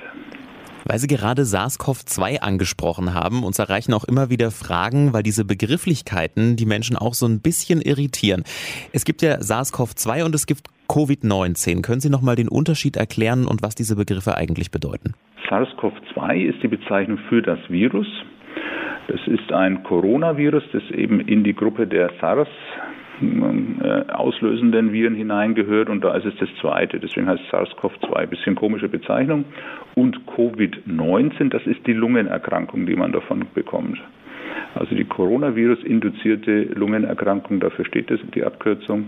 Weil 0.89 0.99
Sie 1.01 1.09
gerade 1.09 1.43
SARS-CoV-2 1.43 2.41
angesprochen 2.41 3.13
haben, 3.13 3.43
uns 3.43 3.59
erreichen 3.59 3.93
auch 3.93 4.05
immer 4.05 4.31
wieder 4.31 4.53
Fragen, 4.53 5.13
weil 5.13 5.25
diese 5.25 5.45
Begrifflichkeiten 5.45 6.55
die 6.55 6.67
Menschen 6.67 6.97
auch 6.97 7.15
so 7.15 7.27
ein 7.27 7.41
bisschen 7.41 7.83
irritieren. 7.83 8.45
Es 8.93 9.05
gibt 9.05 9.21
ja 9.21 9.41
SARS-CoV-2 9.41 10.25
und 10.25 10.35
es 10.35 10.47
gibt 10.47 10.69
Covid-19. 10.89 11.83
Können 11.83 12.01
Sie 12.01 12.09
noch 12.09 12.23
mal 12.23 12.37
den 12.37 12.49
Unterschied 12.49 12.97
erklären 12.97 13.47
und 13.47 13.65
was 13.65 13.75
diese 13.75 13.97
Begriffe 13.97 14.37
eigentlich 14.37 14.71
bedeuten? 14.71 15.15
SARS-CoV-2 15.49 16.55
ist 16.55 16.63
die 16.63 16.69
Bezeichnung 16.69 17.19
für 17.29 17.43
das 17.43 17.59
Virus. 17.69 18.07
Das 19.09 19.21
ist 19.27 19.53
ein 19.53 19.83
Coronavirus, 19.83 20.63
das 20.73 20.83
eben 20.93 21.19
in 21.19 21.43
die 21.43 21.55
Gruppe 21.55 21.89
der 21.89 22.11
SARS 22.21 22.49
äh, 23.21 24.13
auslösenden 24.13 24.93
Viren 24.93 25.15
hineingehört 25.15 25.89
und 25.89 26.03
da 26.03 26.15
ist 26.15 26.27
es 26.27 26.35
das 26.39 26.49
zweite. 26.61 27.01
Deswegen 27.01 27.29
heißt 27.29 27.43
SARS-CoV-2 27.51 28.27
bisschen 28.27 28.55
komische 28.55 28.89
Bezeichnung. 28.89 29.45
Und 29.95 30.19
Covid-19, 30.27 31.49
das 31.51 31.67
ist 31.67 31.87
die 31.87 31.95
Lungenerkrankung, 31.95 32.87
die 32.87 32.97
man 32.97 33.13
davon 33.13 33.47
bekommt. 33.55 33.99
Also 34.75 34.95
die 34.95 35.05
Coronavirus-induzierte 35.05 36.65
Lungenerkrankung, 36.75 37.61
dafür 37.61 37.87
steht 37.87 38.11
das, 38.11 38.21
die 38.35 38.45
Abkürzung. 38.45 39.07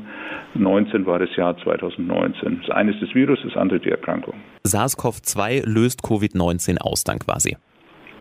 19 0.55 1.05
war 1.05 1.18
das 1.18 1.35
Jahr 1.37 1.57
2019. 1.59 2.62
Das 2.66 2.75
eine 2.75 2.92
ist 2.92 3.03
das 3.03 3.14
Virus, 3.14 3.38
das 3.44 3.57
andere 3.57 3.79
die 3.81 3.90
Erkrankung. 3.90 4.35
SARS-CoV-2 4.66 5.66
löst 5.66 6.03
Covid-19 6.03 6.79
aus 6.79 7.05
dann 7.05 7.18
quasi. 7.18 7.57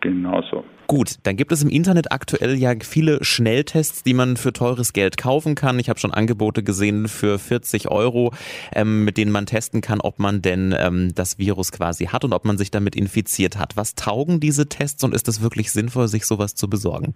Genauso. 0.00 0.64
Gut, 0.86 1.16
dann 1.24 1.36
gibt 1.36 1.52
es 1.52 1.62
im 1.62 1.68
Internet 1.68 2.12
aktuell 2.12 2.54
ja 2.54 2.72
viele 2.80 3.22
Schnelltests, 3.22 4.04
die 4.04 4.14
man 4.14 4.38
für 4.38 4.54
teures 4.54 4.94
Geld 4.94 5.18
kaufen 5.18 5.54
kann. 5.54 5.78
Ich 5.78 5.90
habe 5.90 5.98
schon 5.98 6.12
Angebote 6.12 6.62
gesehen 6.62 7.08
für 7.08 7.38
40 7.38 7.90
Euro, 7.90 8.32
ähm, 8.74 9.04
mit 9.04 9.18
denen 9.18 9.30
man 9.30 9.44
testen 9.44 9.82
kann, 9.82 10.00
ob 10.00 10.18
man 10.18 10.40
denn 10.40 10.74
ähm, 10.78 11.12
das 11.14 11.38
Virus 11.38 11.72
quasi 11.72 12.06
hat 12.06 12.24
und 12.24 12.32
ob 12.32 12.46
man 12.46 12.56
sich 12.56 12.70
damit 12.70 12.96
infiziert 12.96 13.58
hat. 13.58 13.76
Was 13.76 13.96
taugen 13.96 14.40
diese 14.40 14.70
Tests 14.70 15.04
und 15.04 15.14
ist 15.14 15.28
es 15.28 15.42
wirklich 15.42 15.72
sinnvoll, 15.72 16.08
sich 16.08 16.24
sowas 16.24 16.54
zu 16.54 16.70
besorgen? 16.70 17.14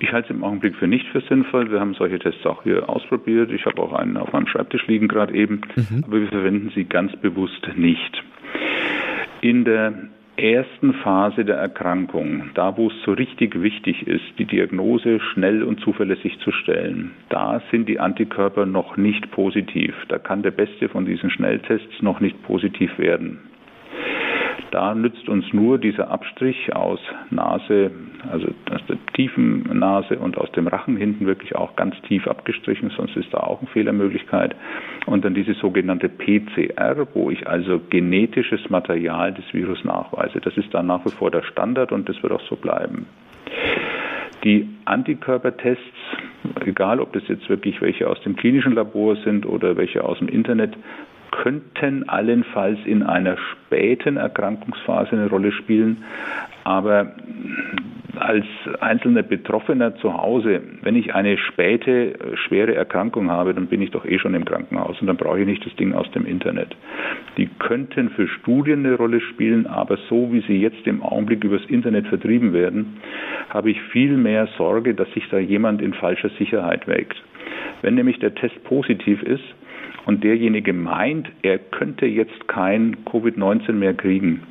Ich 0.00 0.12
halte 0.12 0.28
es 0.28 0.36
im 0.36 0.44
Augenblick 0.44 0.76
für 0.76 0.86
nicht 0.86 1.06
für 1.08 1.22
sinnvoll. 1.22 1.70
Wir 1.70 1.80
haben 1.80 1.94
solche 1.94 2.18
Tests 2.18 2.44
auch 2.44 2.62
hier 2.62 2.88
ausprobiert. 2.90 3.50
Ich 3.50 3.64
habe 3.64 3.80
auch 3.80 3.94
einen 3.94 4.18
auf 4.18 4.32
meinem 4.32 4.46
Schreibtisch 4.46 4.86
liegen 4.86 5.08
gerade 5.08 5.34
eben, 5.34 5.62
mhm. 5.76 6.04
aber 6.06 6.20
wir 6.20 6.28
verwenden 6.28 6.70
sie 6.74 6.84
ganz 6.84 7.16
bewusst 7.16 7.66
nicht. 7.74 8.22
In 9.40 9.64
der 9.64 9.94
ersten 10.38 10.94
Phase 10.94 11.44
der 11.44 11.56
Erkrankung, 11.56 12.50
da 12.54 12.76
wo 12.76 12.88
es 12.88 13.02
so 13.04 13.12
richtig 13.12 13.60
wichtig 13.60 14.06
ist, 14.06 14.38
die 14.38 14.44
Diagnose 14.44 15.20
schnell 15.20 15.62
und 15.62 15.80
zuverlässig 15.80 16.38
zu 16.40 16.52
stellen, 16.52 17.12
da 17.28 17.60
sind 17.70 17.88
die 17.88 18.00
Antikörper 18.00 18.64
noch 18.66 18.96
nicht 18.96 19.30
positiv. 19.32 19.94
Da 20.08 20.18
kann 20.18 20.42
der 20.42 20.52
beste 20.52 20.88
von 20.88 21.04
diesen 21.04 21.30
Schnelltests 21.30 22.02
noch 22.02 22.20
nicht 22.20 22.42
positiv 22.44 22.98
werden. 22.98 23.40
Da 24.70 24.94
nützt 24.94 25.28
uns 25.28 25.50
nur 25.52 25.78
dieser 25.78 26.10
Abstrich 26.10 26.74
aus 26.74 27.00
Nase, 27.30 27.90
also 28.30 28.48
aus 28.70 28.80
der 28.88 28.98
tiefen 29.14 29.62
Nase 29.78 30.18
und 30.18 30.36
aus 30.36 30.50
dem 30.52 30.66
Rachen 30.66 30.96
hinten 30.96 31.26
wirklich 31.26 31.56
auch 31.56 31.74
ganz 31.76 31.94
tief 32.02 32.26
abgestrichen, 32.26 32.90
sonst 32.90 33.16
ist 33.16 33.32
da 33.32 33.38
auch 33.38 33.60
eine 33.60 33.68
Fehlermöglichkeit. 33.68 34.54
Und 35.06 35.24
dann 35.24 35.34
diese 35.34 35.54
sogenannte 35.54 36.08
PCR, 36.08 37.06
wo 37.14 37.30
ich 37.30 37.46
also 37.46 37.80
genetisches 37.88 38.68
Material 38.68 39.32
des 39.32 39.44
Virus 39.54 39.82
nachweise. 39.84 40.40
Das 40.40 40.56
ist 40.56 40.72
dann 40.74 40.86
nach 40.86 41.04
wie 41.06 41.10
vor 41.12 41.30
der 41.30 41.42
Standard 41.42 41.92
und 41.92 42.08
das 42.08 42.22
wird 42.22 42.32
auch 42.32 42.42
so 42.42 42.56
bleiben. 42.56 43.06
Die 44.44 44.68
Antikörpertests, 44.84 45.82
egal 46.64 47.00
ob 47.00 47.12
das 47.12 47.26
jetzt 47.28 47.48
wirklich 47.48 47.80
welche 47.80 48.08
aus 48.08 48.20
dem 48.20 48.36
klinischen 48.36 48.74
Labor 48.74 49.16
sind 49.16 49.46
oder 49.46 49.76
welche 49.76 50.04
aus 50.04 50.18
dem 50.18 50.28
Internet, 50.28 50.76
könnten 51.30 52.08
allenfalls 52.08 52.78
in 52.84 53.02
einer 53.02 53.36
späten 53.36 54.16
Erkrankungsphase 54.16 55.12
eine 55.12 55.28
Rolle 55.28 55.52
spielen. 55.52 56.04
Aber 56.64 57.12
als 58.18 58.44
einzelner 58.80 59.22
Betroffener 59.22 59.96
zu 59.96 60.12
Hause, 60.14 60.60
wenn 60.82 60.96
ich 60.96 61.14
eine 61.14 61.38
späte, 61.38 62.36
schwere 62.46 62.74
Erkrankung 62.74 63.30
habe, 63.30 63.54
dann 63.54 63.66
bin 63.66 63.80
ich 63.80 63.90
doch 63.90 64.04
eh 64.04 64.18
schon 64.18 64.34
im 64.34 64.44
Krankenhaus 64.44 65.00
und 65.00 65.06
dann 65.06 65.16
brauche 65.16 65.40
ich 65.40 65.46
nicht 65.46 65.64
das 65.64 65.74
Ding 65.76 65.94
aus 65.94 66.10
dem 66.12 66.26
Internet. 66.26 66.76
Die 67.36 67.48
könnten 67.58 68.10
für 68.10 68.28
Studien 68.28 68.84
eine 68.84 68.96
Rolle 68.96 69.20
spielen, 69.20 69.66
aber 69.66 69.98
so 70.08 70.32
wie 70.32 70.40
sie 70.42 70.60
jetzt 70.60 70.86
im 70.86 71.02
Augenblick 71.02 71.44
übers 71.44 71.64
Internet 71.66 72.08
vertrieben 72.08 72.52
werden, 72.52 72.98
habe 73.50 73.70
ich 73.70 73.80
viel 73.92 74.16
mehr 74.16 74.48
Sorge, 74.58 74.94
dass 74.94 75.10
sich 75.12 75.28
da 75.30 75.38
jemand 75.38 75.80
in 75.80 75.94
falscher 75.94 76.30
Sicherheit 76.30 76.86
wägt. 76.86 77.16
Wenn 77.82 77.94
nämlich 77.94 78.18
der 78.18 78.34
Test 78.34 78.62
positiv 78.64 79.22
ist, 79.22 79.44
und 80.08 80.24
derjenige 80.24 80.72
meint, 80.72 81.28
er 81.42 81.58
könnte 81.58 82.06
jetzt 82.06 82.48
kein 82.48 82.96
Covid-19 83.04 83.72
mehr 83.72 83.92
kriegen, 83.92 84.42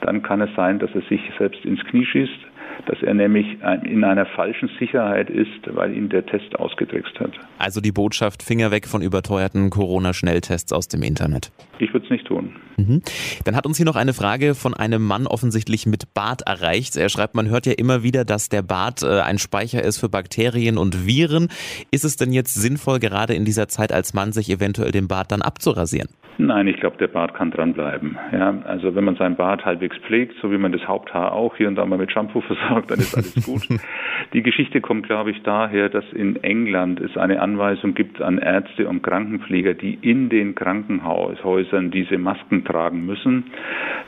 dann 0.00 0.22
kann 0.22 0.40
es 0.40 0.48
sein, 0.56 0.78
dass 0.78 0.90
er 0.94 1.02
sich 1.02 1.20
selbst 1.38 1.62
ins 1.66 1.84
Knie 1.84 2.06
schießt, 2.06 2.45
dass 2.86 3.02
er 3.02 3.14
nämlich 3.14 3.46
in 3.84 4.04
einer 4.04 4.26
falschen 4.26 4.70
Sicherheit 4.78 5.30
ist, 5.30 5.48
weil 5.66 5.94
ihn 5.94 6.08
der 6.08 6.26
Test 6.26 6.56
ausgetrickst 6.58 7.18
hat. 7.18 7.32
Also 7.58 7.80
die 7.80 7.92
Botschaft 7.92 8.42
Finger 8.42 8.70
weg 8.70 8.86
von 8.86 9.02
überteuerten 9.02 9.70
Corona-Schnelltests 9.70 10.72
aus 10.72 10.88
dem 10.88 11.02
Internet. 11.02 11.50
Ich 11.78 11.92
würde 11.92 12.04
es 12.04 12.10
nicht 12.10 12.26
tun. 12.26 12.56
Mhm. 12.76 13.02
Dann 13.44 13.56
hat 13.56 13.66
uns 13.66 13.76
hier 13.76 13.86
noch 13.86 13.96
eine 13.96 14.12
Frage 14.12 14.54
von 14.54 14.74
einem 14.74 15.02
Mann 15.06 15.26
offensichtlich 15.26 15.86
mit 15.86 16.14
Bart 16.14 16.42
erreicht. 16.42 16.96
Er 16.96 17.08
schreibt, 17.08 17.34
man 17.34 17.48
hört 17.48 17.66
ja 17.66 17.72
immer 17.72 18.02
wieder, 18.02 18.24
dass 18.24 18.48
der 18.48 18.62
Bart 18.62 19.02
äh, 19.02 19.20
ein 19.20 19.38
Speicher 19.38 19.82
ist 19.82 19.98
für 19.98 20.08
Bakterien 20.08 20.78
und 20.78 21.06
Viren. 21.06 21.48
Ist 21.90 22.04
es 22.04 22.16
denn 22.16 22.32
jetzt 22.32 22.54
sinnvoll, 22.54 22.98
gerade 22.98 23.34
in 23.34 23.44
dieser 23.44 23.68
Zeit 23.68 23.92
als 23.92 24.14
Mann 24.14 24.32
sich 24.32 24.50
eventuell 24.50 24.92
den 24.92 25.08
Bart 25.08 25.32
dann 25.32 25.42
abzurasieren? 25.42 26.08
Nein, 26.38 26.68
ich 26.68 26.76
glaube, 26.76 26.98
der 26.98 27.06
Bart 27.06 27.34
kann 27.34 27.50
dranbleiben. 27.50 28.18
Ja, 28.30 28.54
also 28.64 28.94
wenn 28.94 29.04
man 29.04 29.16
seinen 29.16 29.36
Bart 29.36 29.64
halbwegs 29.64 29.96
pflegt, 30.06 30.34
so 30.42 30.52
wie 30.52 30.58
man 30.58 30.72
das 30.72 30.86
Haupthaar 30.86 31.32
auch 31.32 31.56
hier 31.56 31.66
und 31.66 31.76
da 31.76 31.86
mal 31.86 31.98
mit 31.98 32.12
Shampoo 32.12 32.42
versorgt, 32.42 32.65
dann 32.86 32.98
ist 32.98 33.16
alles 33.16 33.34
gut. 33.44 33.68
Die 34.32 34.42
Geschichte 34.42 34.80
kommt, 34.80 35.06
glaube 35.06 35.30
ich, 35.30 35.42
daher, 35.42 35.88
dass 35.88 36.04
in 36.12 36.36
England 36.42 37.00
es 37.00 37.16
eine 37.16 37.40
Anweisung 37.40 37.94
gibt 37.94 38.20
an 38.20 38.38
Ärzte 38.38 38.88
und 38.88 39.02
Krankenpfleger, 39.02 39.74
die 39.74 39.94
in 40.00 40.28
den 40.28 40.54
Krankenhäusern 40.54 41.90
diese 41.90 42.18
Masken 42.18 42.64
tragen 42.64 43.06
müssen, 43.06 43.44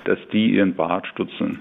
dass 0.05 0.19
die 0.33 0.51
ihren 0.51 0.75
Bart 0.75 1.07
stutzen, 1.07 1.61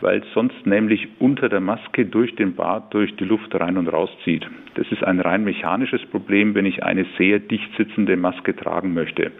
weil 0.00 0.22
sonst 0.34 0.66
nämlich 0.66 1.08
unter 1.20 1.48
der 1.48 1.60
Maske 1.60 2.06
durch 2.06 2.34
den 2.34 2.54
Bart 2.54 2.92
durch 2.92 3.14
die 3.16 3.24
Luft 3.24 3.54
rein 3.54 3.78
und 3.78 3.88
raus 3.88 4.10
zieht. 4.24 4.46
Das 4.74 4.90
ist 4.90 5.04
ein 5.04 5.20
rein 5.20 5.44
mechanisches 5.44 6.04
Problem, 6.06 6.54
wenn 6.54 6.66
ich 6.66 6.82
eine 6.82 7.04
sehr 7.18 7.38
dicht 7.38 7.68
sitzende 7.76 8.16
Maske 8.16 8.56
tragen 8.56 8.94
möchte. 8.94 9.30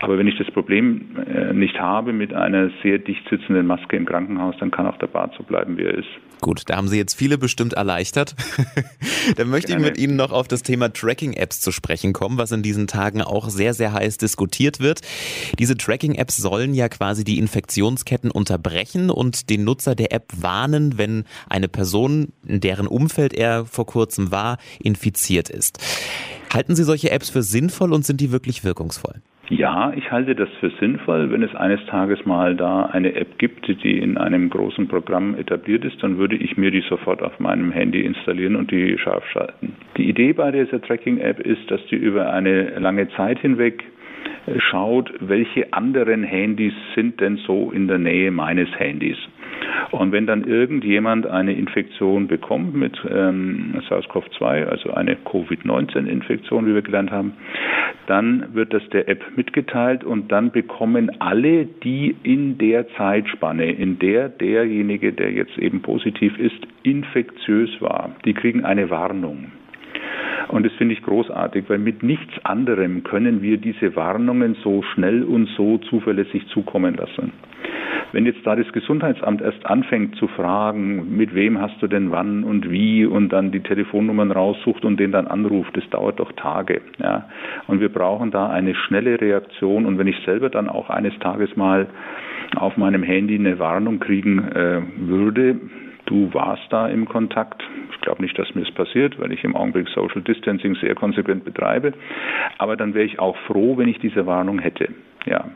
Aber 0.00 0.18
wenn 0.18 0.26
ich 0.26 0.38
das 0.38 0.50
Problem 0.50 1.16
äh, 1.26 1.52
nicht 1.52 1.78
habe 1.78 2.12
mit 2.12 2.32
einer 2.34 2.70
sehr 2.82 2.98
dicht 2.98 3.28
sitzenden 3.28 3.66
Maske 3.66 3.96
im 3.96 4.06
Krankenhaus, 4.06 4.56
dann 4.58 4.70
kann 4.70 4.86
auch 4.86 4.98
der 4.98 5.06
Bart 5.08 5.34
so 5.36 5.44
bleiben, 5.44 5.76
wie 5.76 5.84
er 5.84 5.94
ist. 5.94 6.08
Gut, 6.40 6.62
da 6.66 6.76
haben 6.76 6.88
Sie 6.88 6.96
jetzt 6.96 7.14
viele 7.14 7.38
bestimmt 7.38 7.74
erleichtert. 7.74 8.34
dann 9.36 9.48
möchte 9.48 9.68
Gerne. 9.68 9.82
ich 9.82 9.90
mit 9.90 9.98
Ihnen 9.98 10.16
noch 10.16 10.32
auf 10.32 10.48
das 10.48 10.62
Thema 10.62 10.92
Tracking-Apps 10.92 11.60
zu 11.60 11.70
sprechen 11.70 12.12
kommen, 12.12 12.38
was 12.38 12.50
in 12.50 12.62
diesen 12.62 12.86
Tagen 12.86 13.22
auch 13.22 13.48
sehr, 13.48 13.74
sehr 13.74 13.92
heiß 13.92 14.18
diskutiert 14.18 14.80
wird. 14.80 15.00
Diese 15.58 15.76
Tracking-Apps 15.76 16.36
sollen 16.36 16.74
ja 16.74 16.88
quasi 16.88 17.22
die 17.24 17.38
Infektionsketten 17.38 18.30
unterbrechen 18.30 19.10
und 19.10 19.50
den 19.50 19.64
Nutzer 19.64 19.94
der 19.94 20.12
App 20.12 20.32
warnen, 20.36 20.98
wenn 20.98 21.24
eine 21.48 21.68
Person, 21.68 22.32
in 22.46 22.60
deren 22.60 22.86
Umfeld 22.86 23.34
er 23.34 23.64
vor 23.64 23.86
kurzem 23.86 24.30
war, 24.30 24.58
infiziert 24.80 25.48
ist. 25.48 25.78
Halten 26.52 26.76
Sie 26.76 26.84
solche 26.84 27.10
Apps 27.10 27.30
für 27.30 27.42
sinnvoll 27.42 27.92
und 27.92 28.04
sind 28.04 28.20
die 28.20 28.30
wirklich 28.30 28.64
wirkungsvoll? 28.64 29.22
Ja, 29.52 29.92
ich 29.94 30.10
halte 30.10 30.34
das 30.34 30.48
für 30.60 30.70
sinnvoll. 30.80 31.30
Wenn 31.30 31.42
es 31.42 31.54
eines 31.54 31.84
Tages 31.84 32.24
mal 32.24 32.56
da 32.56 32.86
eine 32.86 33.14
App 33.14 33.36
gibt, 33.36 33.68
die 33.84 33.98
in 33.98 34.16
einem 34.16 34.48
großen 34.48 34.88
Programm 34.88 35.34
etabliert 35.34 35.84
ist, 35.84 36.02
dann 36.02 36.16
würde 36.16 36.36
ich 36.36 36.56
mir 36.56 36.70
die 36.70 36.80
sofort 36.88 37.20
auf 37.20 37.38
meinem 37.38 37.70
Handy 37.70 38.00
installieren 38.00 38.56
und 38.56 38.70
die 38.70 38.96
scharf 38.96 39.22
schalten. 39.30 39.76
Die 39.98 40.08
Idee 40.08 40.32
bei 40.32 40.50
dieser 40.52 40.80
Tracking-App 40.80 41.38
ist, 41.40 41.70
dass 41.70 41.84
die 41.88 41.96
über 41.96 42.32
eine 42.32 42.78
lange 42.78 43.10
Zeit 43.10 43.40
hinweg 43.40 43.84
äh, 44.46 44.58
schaut, 44.58 45.12
welche 45.20 45.70
anderen 45.74 46.22
Handys 46.22 46.72
sind 46.94 47.20
denn 47.20 47.36
so 47.36 47.72
in 47.72 47.88
der 47.88 47.98
Nähe 47.98 48.30
meines 48.30 48.70
Handys. 48.78 49.18
Und 49.90 50.12
wenn 50.12 50.26
dann 50.26 50.44
irgendjemand 50.44 51.26
eine 51.26 51.54
Infektion 51.54 52.28
bekommt 52.28 52.74
mit 52.74 52.96
ähm, 53.08 53.74
SARS-CoV-2, 53.88 54.66
also 54.66 54.92
eine 54.92 55.16
Covid-19-Infektion, 55.16 56.66
wie 56.66 56.74
wir 56.74 56.82
gelernt 56.82 57.10
haben, 57.10 57.32
dann 58.06 58.54
wird 58.54 58.72
das 58.72 58.86
der 58.90 59.08
App 59.08 59.24
mitgeteilt 59.36 60.04
und 60.04 60.32
dann 60.32 60.50
bekommen 60.50 61.20
alle, 61.20 61.66
die 61.66 62.14
in 62.22 62.58
der 62.58 62.88
Zeitspanne, 62.96 63.72
in 63.72 63.98
der 63.98 64.28
derjenige, 64.28 65.12
der 65.12 65.32
jetzt 65.32 65.56
eben 65.58 65.82
positiv 65.82 66.38
ist, 66.38 66.66
infektiös 66.82 67.70
war, 67.80 68.16
die 68.24 68.34
kriegen 68.34 68.64
eine 68.64 68.90
Warnung. 68.90 69.52
Und 70.48 70.64
das 70.64 70.72
finde 70.74 70.94
ich 70.94 71.02
großartig, 71.02 71.64
weil 71.68 71.78
mit 71.78 72.02
nichts 72.02 72.32
anderem 72.44 73.02
können 73.02 73.42
wir 73.42 73.58
diese 73.58 73.96
Warnungen 73.96 74.56
so 74.62 74.82
schnell 74.82 75.22
und 75.22 75.48
so 75.56 75.78
zuverlässig 75.78 76.46
zukommen 76.48 76.94
lassen. 76.94 77.32
Wenn 78.12 78.26
jetzt 78.26 78.46
da 78.46 78.54
das 78.54 78.70
Gesundheitsamt 78.72 79.40
erst 79.40 79.64
anfängt 79.64 80.16
zu 80.16 80.28
fragen, 80.28 81.16
mit 81.16 81.34
wem 81.34 81.60
hast 81.60 81.80
du 81.80 81.86
denn 81.86 82.10
wann 82.10 82.44
und 82.44 82.70
wie 82.70 83.06
und 83.06 83.30
dann 83.30 83.52
die 83.52 83.60
Telefonnummern 83.60 84.30
raussucht 84.30 84.84
und 84.84 85.00
den 85.00 85.12
dann 85.12 85.26
anruft, 85.26 85.74
das 85.76 85.88
dauert 85.88 86.20
doch 86.20 86.30
Tage. 86.32 86.82
Ja. 86.98 87.28
Und 87.68 87.80
wir 87.80 87.88
brauchen 87.88 88.30
da 88.30 88.50
eine 88.50 88.74
schnelle 88.74 89.18
Reaktion. 89.18 89.86
Und 89.86 89.98
wenn 89.98 90.06
ich 90.06 90.18
selber 90.26 90.50
dann 90.50 90.68
auch 90.68 90.90
eines 90.90 91.18
Tages 91.20 91.56
mal 91.56 91.86
auf 92.56 92.76
meinem 92.76 93.02
Handy 93.02 93.36
eine 93.36 93.58
Warnung 93.58 93.98
kriegen 93.98 94.46
äh, 94.46 94.82
würde, 94.96 95.58
du 96.06 96.32
warst 96.34 96.70
da 96.70 96.88
im 96.88 97.08
Kontakt. 97.08 97.62
Ich 97.92 98.00
glaube 98.00 98.22
nicht, 98.22 98.38
dass 98.38 98.54
mir 98.54 98.62
das 98.62 98.74
passiert, 98.74 99.18
weil 99.18 99.32
ich 99.32 99.44
im 99.44 99.56
Augenblick 99.56 99.88
Social 99.88 100.22
Distancing 100.22 100.74
sehr 100.76 100.94
konsequent 100.94 101.44
betreibe. 101.44 101.92
Aber 102.58 102.76
dann 102.76 102.94
wäre 102.94 103.04
ich 103.04 103.18
auch 103.18 103.36
froh, 103.46 103.76
wenn 103.76 103.88
ich 103.88 103.98
diese 103.98 104.26
Warnung 104.26 104.58
hätte 104.58 104.88
ja. 105.26 105.50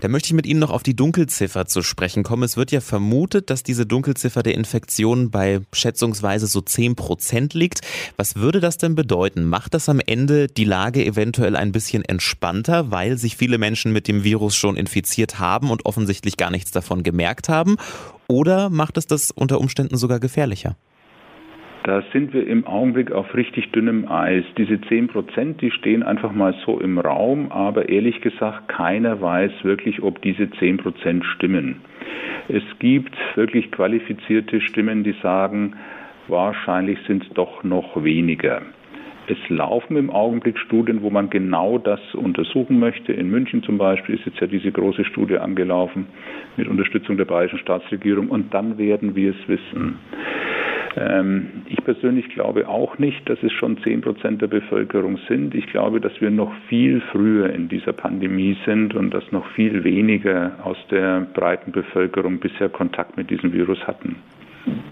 Da 0.00 0.08
möchte 0.08 0.26
ich 0.26 0.32
mit 0.32 0.46
Ihnen 0.46 0.60
noch 0.60 0.70
auf 0.70 0.82
die 0.82 0.96
Dunkelziffer 0.96 1.66
zu 1.66 1.82
sprechen 1.82 2.22
kommen. 2.22 2.42
Es 2.42 2.56
wird 2.56 2.72
ja 2.72 2.80
vermutet, 2.80 3.50
dass 3.50 3.62
diese 3.62 3.86
Dunkelziffer 3.86 4.42
der 4.42 4.54
Infektion 4.54 5.30
bei 5.30 5.60
schätzungsweise 5.72 6.46
so 6.46 6.60
10 6.60 6.96
Prozent 6.96 7.54
liegt. 7.54 7.80
Was 8.16 8.36
würde 8.36 8.60
das 8.60 8.78
denn 8.78 8.94
bedeuten? 8.94 9.44
Macht 9.44 9.74
das 9.74 9.88
am 9.88 10.00
Ende 10.00 10.48
die 10.48 10.64
Lage 10.64 11.04
eventuell 11.04 11.56
ein 11.56 11.72
bisschen 11.72 12.04
entspannter, 12.04 12.90
weil 12.90 13.18
sich 13.18 13.36
viele 13.36 13.58
Menschen 13.58 13.92
mit 13.92 14.08
dem 14.08 14.24
Virus 14.24 14.56
schon 14.56 14.76
infiziert 14.76 15.38
haben 15.38 15.70
und 15.70 15.86
offensichtlich 15.86 16.36
gar 16.36 16.50
nichts 16.50 16.70
davon 16.70 17.02
gemerkt 17.02 17.48
haben? 17.48 17.76
Oder 18.28 18.70
macht 18.70 18.96
es 18.96 19.06
das 19.06 19.30
unter 19.30 19.60
Umständen 19.60 19.96
sogar 19.96 20.20
gefährlicher? 20.20 20.76
Da 21.84 22.04
sind 22.12 22.32
wir 22.32 22.46
im 22.46 22.64
Augenblick 22.64 23.10
auf 23.10 23.34
richtig 23.34 23.72
dünnem 23.72 24.06
Eis. 24.08 24.44
Diese 24.56 24.80
10 24.80 25.08
Prozent, 25.08 25.60
die 25.60 25.72
stehen 25.72 26.04
einfach 26.04 26.32
mal 26.32 26.54
so 26.64 26.78
im 26.78 26.98
Raum, 26.98 27.50
aber 27.50 27.88
ehrlich 27.88 28.20
gesagt, 28.20 28.68
keiner 28.68 29.20
weiß 29.20 29.50
wirklich, 29.64 30.00
ob 30.00 30.22
diese 30.22 30.48
10 30.48 30.76
Prozent 30.76 31.24
stimmen. 31.24 31.80
Es 32.48 32.62
gibt 32.78 33.16
wirklich 33.34 33.72
qualifizierte 33.72 34.60
Stimmen, 34.60 35.02
die 35.02 35.14
sagen, 35.22 35.74
wahrscheinlich 36.28 37.00
sind 37.08 37.24
es 37.24 37.30
doch 37.30 37.64
noch 37.64 38.04
weniger. 38.04 38.62
Es 39.26 39.38
laufen 39.48 39.96
im 39.96 40.10
Augenblick 40.10 40.58
Studien, 40.58 41.02
wo 41.02 41.10
man 41.10 41.30
genau 41.30 41.78
das 41.78 42.00
untersuchen 42.14 42.78
möchte. 42.78 43.12
In 43.12 43.28
München 43.30 43.62
zum 43.64 43.78
Beispiel 43.78 44.16
ist 44.16 44.26
jetzt 44.26 44.40
ja 44.40 44.46
diese 44.46 44.70
große 44.70 45.04
Studie 45.04 45.38
angelaufen 45.38 46.06
mit 46.56 46.68
Unterstützung 46.68 47.16
der 47.16 47.24
bayerischen 47.24 47.58
Staatsregierung 47.58 48.28
und 48.28 48.54
dann 48.54 48.78
werden 48.78 49.16
wir 49.16 49.30
es 49.30 49.48
wissen. 49.48 49.98
Ähm, 50.96 51.62
ich 51.68 51.82
persönlich 51.84 52.28
glaube 52.28 52.68
auch 52.68 52.98
nicht, 52.98 53.28
dass 53.28 53.42
es 53.42 53.52
schon 53.52 53.78
10 53.82 54.02
Prozent 54.02 54.42
der 54.42 54.48
Bevölkerung 54.48 55.18
sind. 55.28 55.54
Ich 55.54 55.66
glaube, 55.66 56.00
dass 56.00 56.20
wir 56.20 56.30
noch 56.30 56.52
viel 56.68 57.00
früher 57.12 57.50
in 57.50 57.68
dieser 57.68 57.92
Pandemie 57.92 58.56
sind 58.66 58.94
und 58.94 59.12
dass 59.12 59.30
noch 59.32 59.46
viel 59.52 59.84
weniger 59.84 60.52
aus 60.62 60.76
der 60.90 61.20
breiten 61.20 61.72
Bevölkerung 61.72 62.40
bisher 62.40 62.68
Kontakt 62.68 63.16
mit 63.16 63.30
diesem 63.30 63.52
Virus 63.52 63.86
hatten. 63.86 64.16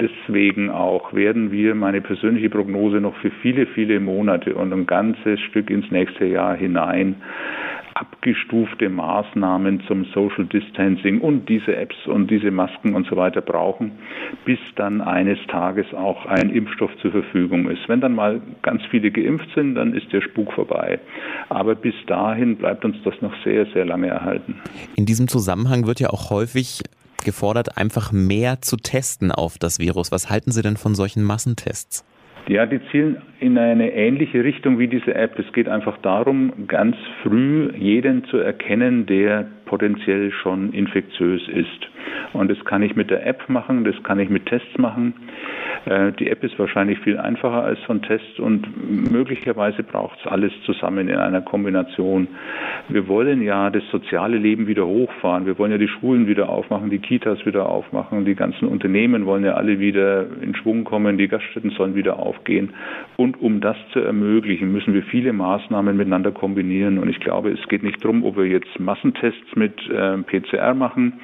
Deswegen 0.00 0.70
auch 0.70 1.12
werden 1.12 1.52
wir 1.52 1.74
meine 1.74 2.00
persönliche 2.00 2.50
Prognose 2.50 3.00
noch 3.00 3.16
für 3.16 3.30
viele, 3.42 3.66
viele 3.66 4.00
Monate 4.00 4.54
und 4.54 4.72
ein 4.72 4.86
ganzes 4.86 5.38
Stück 5.40 5.70
ins 5.70 5.90
nächste 5.90 6.24
Jahr 6.24 6.56
hinein 6.56 7.16
abgestufte 8.00 8.88
Maßnahmen 8.88 9.82
zum 9.86 10.06
Social 10.14 10.46
Distancing 10.46 11.20
und 11.20 11.48
diese 11.48 11.76
Apps 11.76 11.96
und 12.06 12.30
diese 12.30 12.50
Masken 12.50 12.94
und 12.94 13.06
so 13.06 13.16
weiter 13.16 13.42
brauchen, 13.42 13.92
bis 14.44 14.58
dann 14.76 15.02
eines 15.02 15.38
Tages 15.48 15.86
auch 15.92 16.24
ein 16.26 16.50
Impfstoff 16.50 16.90
zur 17.02 17.10
Verfügung 17.10 17.68
ist. 17.68 17.88
Wenn 17.88 18.00
dann 18.00 18.14
mal 18.14 18.40
ganz 18.62 18.82
viele 18.90 19.10
geimpft 19.10 19.48
sind, 19.54 19.74
dann 19.74 19.92
ist 19.92 20.10
der 20.12 20.22
Spuk 20.22 20.52
vorbei. 20.52 20.98
Aber 21.50 21.74
bis 21.74 21.94
dahin 22.06 22.56
bleibt 22.56 22.84
uns 22.84 22.96
das 23.04 23.14
noch 23.20 23.34
sehr, 23.44 23.66
sehr 23.66 23.84
lange 23.84 24.08
erhalten. 24.08 24.56
In 24.96 25.04
diesem 25.04 25.28
Zusammenhang 25.28 25.86
wird 25.86 26.00
ja 26.00 26.08
auch 26.08 26.30
häufig 26.30 26.80
gefordert, 27.24 27.76
einfach 27.76 28.12
mehr 28.12 28.60
zu 28.60 28.76
testen 28.76 29.32
auf 29.32 29.58
das 29.58 29.78
Virus. 29.78 30.12
Was 30.12 30.30
halten 30.30 30.52
Sie 30.52 30.62
denn 30.62 30.76
von 30.76 30.94
solchen 30.94 31.22
Massentests? 31.22 32.04
Ja, 32.48 32.66
die 32.66 32.80
zielen 32.90 33.22
in 33.38 33.58
eine 33.58 33.92
ähnliche 33.92 34.42
Richtung 34.42 34.78
wie 34.78 34.88
diese 34.88 35.14
App. 35.14 35.38
Es 35.38 35.52
geht 35.52 35.68
einfach 35.68 35.98
darum, 35.98 36.66
ganz 36.66 36.96
früh 37.22 37.70
jeden 37.76 38.24
zu 38.24 38.38
erkennen, 38.38 39.06
der 39.06 39.46
potenziell 39.70 40.32
schon 40.32 40.72
infektiös 40.72 41.46
ist. 41.46 41.88
Und 42.32 42.50
das 42.50 42.58
kann 42.64 42.82
ich 42.82 42.96
mit 42.96 43.08
der 43.08 43.24
App 43.24 43.48
machen, 43.48 43.84
das 43.84 43.94
kann 44.02 44.18
ich 44.18 44.28
mit 44.28 44.46
Tests 44.46 44.76
machen. 44.78 45.14
Äh, 45.84 46.10
die 46.18 46.28
App 46.28 46.42
ist 46.42 46.58
wahrscheinlich 46.58 46.98
viel 46.98 47.18
einfacher 47.18 47.62
als 47.62 47.78
so 47.86 47.92
ein 47.92 48.02
Test 48.02 48.40
und 48.40 48.66
möglicherweise 49.12 49.84
braucht 49.84 50.18
es 50.20 50.26
alles 50.26 50.52
zusammen 50.66 51.08
in 51.08 51.16
einer 51.16 51.40
Kombination. 51.40 52.26
Wir 52.88 53.06
wollen 53.06 53.42
ja 53.42 53.70
das 53.70 53.84
soziale 53.92 54.38
Leben 54.38 54.66
wieder 54.66 54.86
hochfahren. 54.86 55.46
Wir 55.46 55.56
wollen 55.56 55.70
ja 55.70 55.78
die 55.78 55.88
Schulen 55.88 56.26
wieder 56.26 56.48
aufmachen, 56.48 56.90
die 56.90 56.98
Kitas 56.98 57.46
wieder 57.46 57.68
aufmachen, 57.68 58.24
die 58.24 58.34
ganzen 58.34 58.66
Unternehmen 58.66 59.24
wollen 59.24 59.44
ja 59.44 59.54
alle 59.54 59.78
wieder 59.78 60.26
in 60.42 60.56
Schwung 60.56 60.82
kommen, 60.82 61.16
die 61.16 61.28
Gaststätten 61.28 61.70
sollen 61.70 61.94
wieder 61.94 62.18
aufgehen. 62.18 62.70
Und 63.16 63.40
um 63.40 63.60
das 63.60 63.76
zu 63.92 64.00
ermöglichen, 64.00 64.72
müssen 64.72 64.94
wir 64.94 65.04
viele 65.04 65.32
Maßnahmen 65.32 65.96
miteinander 65.96 66.32
kombinieren. 66.32 66.98
Und 66.98 67.08
ich 67.08 67.20
glaube, 67.20 67.50
es 67.50 67.68
geht 67.68 67.84
nicht 67.84 68.02
darum, 68.02 68.24
ob 68.24 68.36
wir 68.36 68.46
jetzt 68.46 68.80
Massentests 68.80 69.56
mit 69.60 69.78
äh, 69.88 70.18
PCR 70.18 70.74
machen 70.74 71.20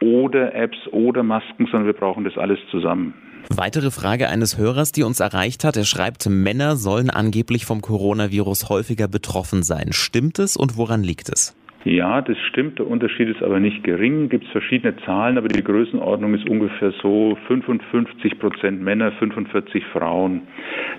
oder 0.00 0.54
Apps 0.54 0.78
oder 0.92 1.24
Masken, 1.24 1.66
sondern 1.66 1.86
wir 1.86 1.94
brauchen 1.94 2.22
das 2.24 2.38
alles 2.38 2.60
zusammen. 2.70 3.14
Weitere 3.50 3.90
Frage 3.90 4.28
eines 4.28 4.58
Hörers, 4.58 4.92
die 4.92 5.02
uns 5.02 5.20
erreicht 5.20 5.64
hat. 5.64 5.76
Er 5.76 5.84
schreibt, 5.84 6.28
Männer 6.28 6.76
sollen 6.76 7.08
angeblich 7.10 7.64
vom 7.64 7.80
Coronavirus 7.80 8.68
häufiger 8.68 9.08
betroffen 9.08 9.62
sein. 9.62 9.88
Stimmt 9.92 10.38
es 10.38 10.56
und 10.56 10.76
woran 10.76 11.02
liegt 11.02 11.30
es? 11.30 11.57
Ja, 11.84 12.20
das 12.20 12.36
stimmt. 12.48 12.80
Der 12.80 12.88
Unterschied 12.88 13.28
ist 13.28 13.42
aber 13.42 13.60
nicht 13.60 13.84
gering. 13.84 14.28
Gibt 14.28 14.44
es 14.44 14.50
verschiedene 14.50 14.96
Zahlen, 15.04 15.38
aber 15.38 15.46
die 15.46 15.62
Größenordnung 15.62 16.34
ist 16.34 16.48
ungefähr 16.48 16.92
so 17.02 17.38
55 17.46 18.38
Prozent 18.40 18.82
Männer, 18.82 19.12
45 19.12 19.84
Frauen. 19.86 20.42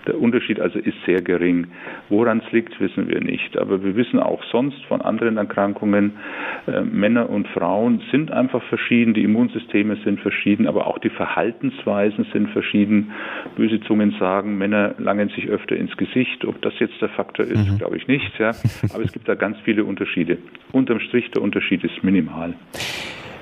Der 0.07 0.19
Unterschied 0.19 0.59
also 0.59 0.79
ist 0.79 0.95
sehr 1.05 1.21
gering. 1.21 1.67
Woran 2.07 2.41
es 2.45 2.51
liegt, 2.53 2.79
wissen 2.79 3.09
wir 3.09 3.19
nicht. 3.21 3.57
Aber 3.57 3.83
wir 3.83 3.95
wissen 3.97 4.19
auch 4.19 4.41
sonst 4.51 4.81
von 4.85 5.01
anderen 5.01 5.35
Erkrankungen, 5.35 6.13
äh, 6.67 6.81
Männer 6.81 7.29
und 7.29 7.47
Frauen 7.49 8.01
sind 8.11 8.31
einfach 8.31 8.63
verschieden, 8.63 9.13
die 9.13 9.23
Immunsysteme 9.23 9.97
sind 10.05 10.21
verschieden, 10.21 10.65
aber 10.65 10.87
auch 10.87 10.99
die 10.99 11.09
Verhaltensweisen 11.09 12.25
sind 12.31 12.49
verschieden. 12.51 13.11
Böse 13.57 13.81
Zungen 13.81 14.15
sagen, 14.17 14.57
Männer 14.57 14.95
langen 14.97 15.27
sich 15.29 15.49
öfter 15.49 15.75
ins 15.75 15.95
Gesicht. 15.97 16.45
Ob 16.45 16.61
das 16.61 16.73
jetzt 16.79 17.01
der 17.01 17.09
Faktor 17.09 17.45
ist, 17.45 17.69
mhm. 17.69 17.77
glaube 17.77 17.97
ich 17.97 18.07
nicht. 18.07 18.39
Ja. 18.39 18.51
Aber 18.93 19.03
es 19.03 19.11
gibt 19.11 19.27
da 19.27 19.35
ganz 19.35 19.57
viele 19.65 19.83
Unterschiede. 19.83 20.37
Unterm 20.71 20.99
Strich, 20.99 21.29
der 21.31 21.41
Unterschied 21.41 21.83
ist 21.83 22.03
minimal. 22.03 22.53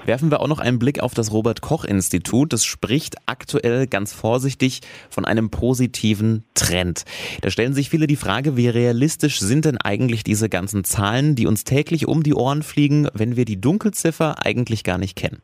Werfen 0.06 0.32
wir 0.32 0.40
auch 0.40 0.48
noch 0.48 0.60
einen 0.60 0.80
Blick 0.80 1.02
auf 1.02 1.14
das 1.14 1.34
Robert 1.34 1.62
Koch 1.62 1.84
Institut. 1.84 2.54
Das 2.54 2.64
spricht 2.64 3.16
aktuell 3.26 3.88
ganz 3.88 4.14
vorsichtig 4.14 4.80
von 5.10 5.26
einem 5.26 5.50
positiven 5.50 6.46
Trend. 6.56 7.04
Da 7.42 7.50
stellen 7.50 7.74
sich 7.74 7.90
viele 7.90 8.08
die 8.08 8.16
Frage, 8.16 8.56
wie 8.56 8.70
realistisch 8.70 9.40
sind 9.40 9.66
denn 9.66 9.78
eigentlich 9.78 10.24
diese 10.24 10.48
ganzen 10.48 10.86
Zahlen, 10.86 11.36
die 11.36 11.46
uns 11.46 11.66
täglich 11.66 12.08
um 12.08 12.24
die 12.24 12.34
Ohren 12.34 12.64
fliegen, 12.64 13.10
wenn 13.14 13.36
wir 13.36 13.44
die 13.44 13.60
Dunkelziffer 13.60 14.36
eigentlich 14.46 14.86
gar 14.86 14.98
nicht 14.98 15.18
kennen? 15.18 15.42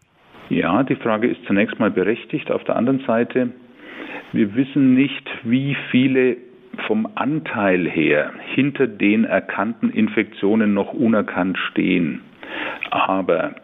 Ja, 0.50 0.84
die 0.84 0.96
Frage 0.96 1.28
ist 1.28 1.41
zunächst 1.46 1.78
mal 1.80 1.91
berechtigt. 1.91 2.50
Auf 2.50 2.63
der 2.63 2.78
anderen 2.78 3.04
Seite, 3.06 3.50
wir 4.32 4.56
wissen 4.56 4.93
nicht, 4.93 5.28
wie 5.43 5.76
viele 5.91 6.38
vom 6.88 7.08
Anteil 7.16 7.88
her 7.90 8.32
hinter 8.56 8.88
den 8.88 9.26
erkannten 9.26 9.90
Infektionen 9.90 10.74
noch 10.74 10.94
unerkannt 10.94 11.58
stehen. 11.58 12.22
Aber 12.90 13.56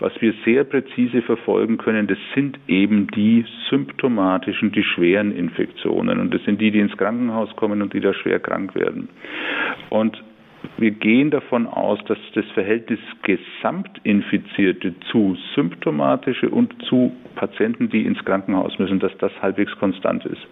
was 0.00 0.12
wir 0.20 0.34
sehr 0.44 0.64
präzise 0.64 1.22
verfolgen 1.22 1.78
können, 1.78 2.06
das 2.06 2.18
sind 2.34 2.58
eben 2.66 3.06
die 3.08 3.44
symptomatischen, 3.70 4.72
die 4.72 4.82
schweren 4.82 5.34
Infektionen. 5.34 6.18
Und 6.20 6.34
das 6.34 6.42
sind 6.44 6.60
die, 6.60 6.70
die 6.70 6.80
ins 6.80 6.96
Krankenhaus 6.96 7.54
kommen 7.56 7.80
und 7.80 7.92
die 7.92 8.00
da 8.00 8.12
schwer 8.12 8.40
krank 8.40 8.74
werden. 8.74 9.08
Und 9.90 10.22
wir 10.78 10.90
gehen 10.90 11.30
davon 11.30 11.66
aus, 11.66 11.98
dass 12.06 12.18
das 12.34 12.44
Verhältnis 12.54 12.98
Gesamtinfizierte 13.22 14.94
zu 15.10 15.36
symptomatische 15.54 16.50
und 16.50 16.74
zu 16.84 17.12
Patienten, 17.34 17.88
die 17.88 18.06
ins 18.06 18.24
Krankenhaus 18.24 18.78
müssen, 18.78 18.98
dass 18.98 19.16
das 19.18 19.32
halbwegs 19.40 19.74
konstant 19.78 20.24
ist. 20.26 20.46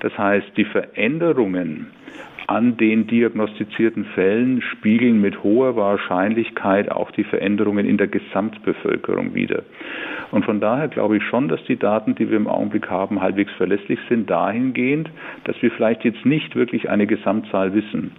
Das 0.00 0.16
heißt, 0.16 0.46
die 0.56 0.64
Veränderungen 0.64 1.88
an 2.46 2.76
den 2.76 3.06
diagnostizierten 3.06 4.04
Fällen 4.14 4.62
spiegeln 4.62 5.20
mit 5.20 5.42
hoher 5.42 5.76
Wahrscheinlichkeit 5.76 6.90
auch 6.90 7.10
die 7.10 7.24
Veränderungen 7.24 7.86
in 7.86 7.98
der 7.98 8.08
Gesamtbevölkerung 8.08 9.34
wider. 9.34 9.62
Und 10.30 10.44
von 10.44 10.60
daher 10.60 10.88
glaube 10.88 11.16
ich 11.16 11.24
schon, 11.24 11.48
dass 11.48 11.62
die 11.64 11.76
Daten, 11.76 12.14
die 12.14 12.30
wir 12.30 12.36
im 12.36 12.46
Augenblick 12.46 12.88
haben, 12.88 13.20
halbwegs 13.20 13.52
verlässlich 13.52 13.98
sind, 14.08 14.30
dahingehend, 14.30 15.10
dass 15.44 15.60
wir 15.62 15.70
vielleicht 15.70 16.04
jetzt 16.04 16.24
nicht 16.24 16.54
wirklich 16.54 16.88
eine 16.88 17.06
Gesamtzahl 17.06 17.74
wissen, 17.74 18.12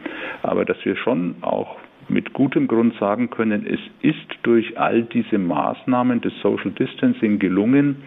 aber 0.44 0.66
dass 0.66 0.84
wir 0.84 0.96
schon 0.96 1.36
auch 1.42 1.78
mit 2.12 2.34
gutem 2.34 2.68
Grund 2.68 2.94
sagen 3.00 3.30
können, 3.30 3.66
es 3.66 3.80
ist 4.02 4.18
durch 4.44 4.78
all 4.78 5.04
diese 5.04 5.38
Maßnahmen 5.38 6.22
des 6.22 6.34
Social 6.42 6.72
Distancing 6.72 7.40
gelungen, 7.40 7.98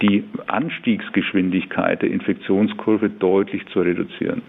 die 0.00 0.24
Anstiegsgeschwindigkeit 0.48 2.02
der 2.02 2.10
Infektionskurve 2.10 3.08
deutlich 3.08 3.64
zu 3.72 3.80
reduzieren. 3.80 4.42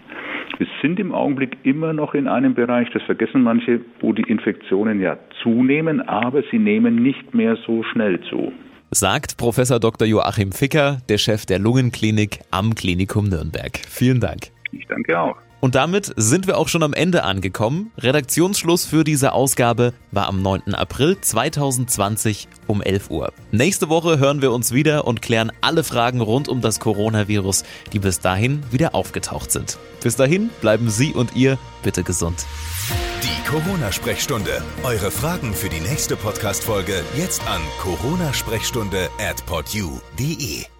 Wir 0.58 0.66
sind 0.82 0.98
im 0.98 1.12
Augenblick 1.12 1.56
immer 1.62 1.92
noch 1.92 2.14
in 2.14 2.28
einem 2.28 2.54
Bereich, 2.54 2.88
das 2.92 3.02
vergessen 3.02 3.42
manche, 3.42 3.80
wo 4.00 4.12
die 4.12 4.22
Infektionen 4.22 5.00
ja 5.00 5.16
zunehmen, 5.42 6.00
aber 6.00 6.42
sie 6.50 6.58
nehmen 6.58 6.96
nicht 6.96 7.34
mehr 7.34 7.56
so 7.66 7.82
schnell 7.84 8.20
zu. 8.22 8.52
Sagt 8.90 9.36
Professor 9.38 9.80
Dr. 9.80 10.06
Joachim 10.06 10.52
Ficker, 10.52 10.98
der 11.08 11.18
Chef 11.18 11.46
der 11.46 11.58
Lungenklinik 11.58 12.40
am 12.50 12.74
Klinikum 12.74 13.28
Nürnberg. 13.28 13.76
Vielen 13.88 14.20
Dank. 14.20 14.50
Ich 14.72 14.86
danke 14.86 15.18
auch. 15.18 15.36
Und 15.64 15.76
damit 15.76 16.12
sind 16.16 16.46
wir 16.46 16.58
auch 16.58 16.68
schon 16.68 16.82
am 16.82 16.92
Ende 16.92 17.24
angekommen. 17.24 17.90
Redaktionsschluss 17.96 18.84
für 18.84 19.02
diese 19.02 19.32
Ausgabe 19.32 19.94
war 20.10 20.26
am 20.26 20.42
9. 20.42 20.74
April 20.74 21.18
2020 21.18 22.48
um 22.66 22.82
11 22.82 23.08
Uhr. 23.08 23.32
Nächste 23.50 23.88
Woche 23.88 24.18
hören 24.18 24.42
wir 24.42 24.52
uns 24.52 24.74
wieder 24.74 25.06
und 25.06 25.22
klären 25.22 25.50
alle 25.62 25.82
Fragen 25.82 26.20
rund 26.20 26.50
um 26.50 26.60
das 26.60 26.80
Coronavirus, 26.80 27.64
die 27.94 27.98
bis 27.98 28.20
dahin 28.20 28.62
wieder 28.72 28.94
aufgetaucht 28.94 29.50
sind. 29.50 29.78
Bis 30.02 30.16
dahin 30.16 30.50
bleiben 30.60 30.90
Sie 30.90 31.14
und 31.14 31.34
ihr 31.34 31.56
bitte 31.82 32.02
gesund. 32.02 32.44
Die 33.22 33.48
Corona-Sprechstunde. 33.48 34.62
Eure 34.82 35.10
Fragen 35.10 35.54
für 35.54 35.70
die 35.70 35.80
nächste 35.80 36.16
Podcast-Folge 36.16 37.02
jetzt 37.16 37.40
an 37.48 37.62
coronasprechstunde 37.80 39.08
at 39.18 39.46
podyou.de. 39.46 40.73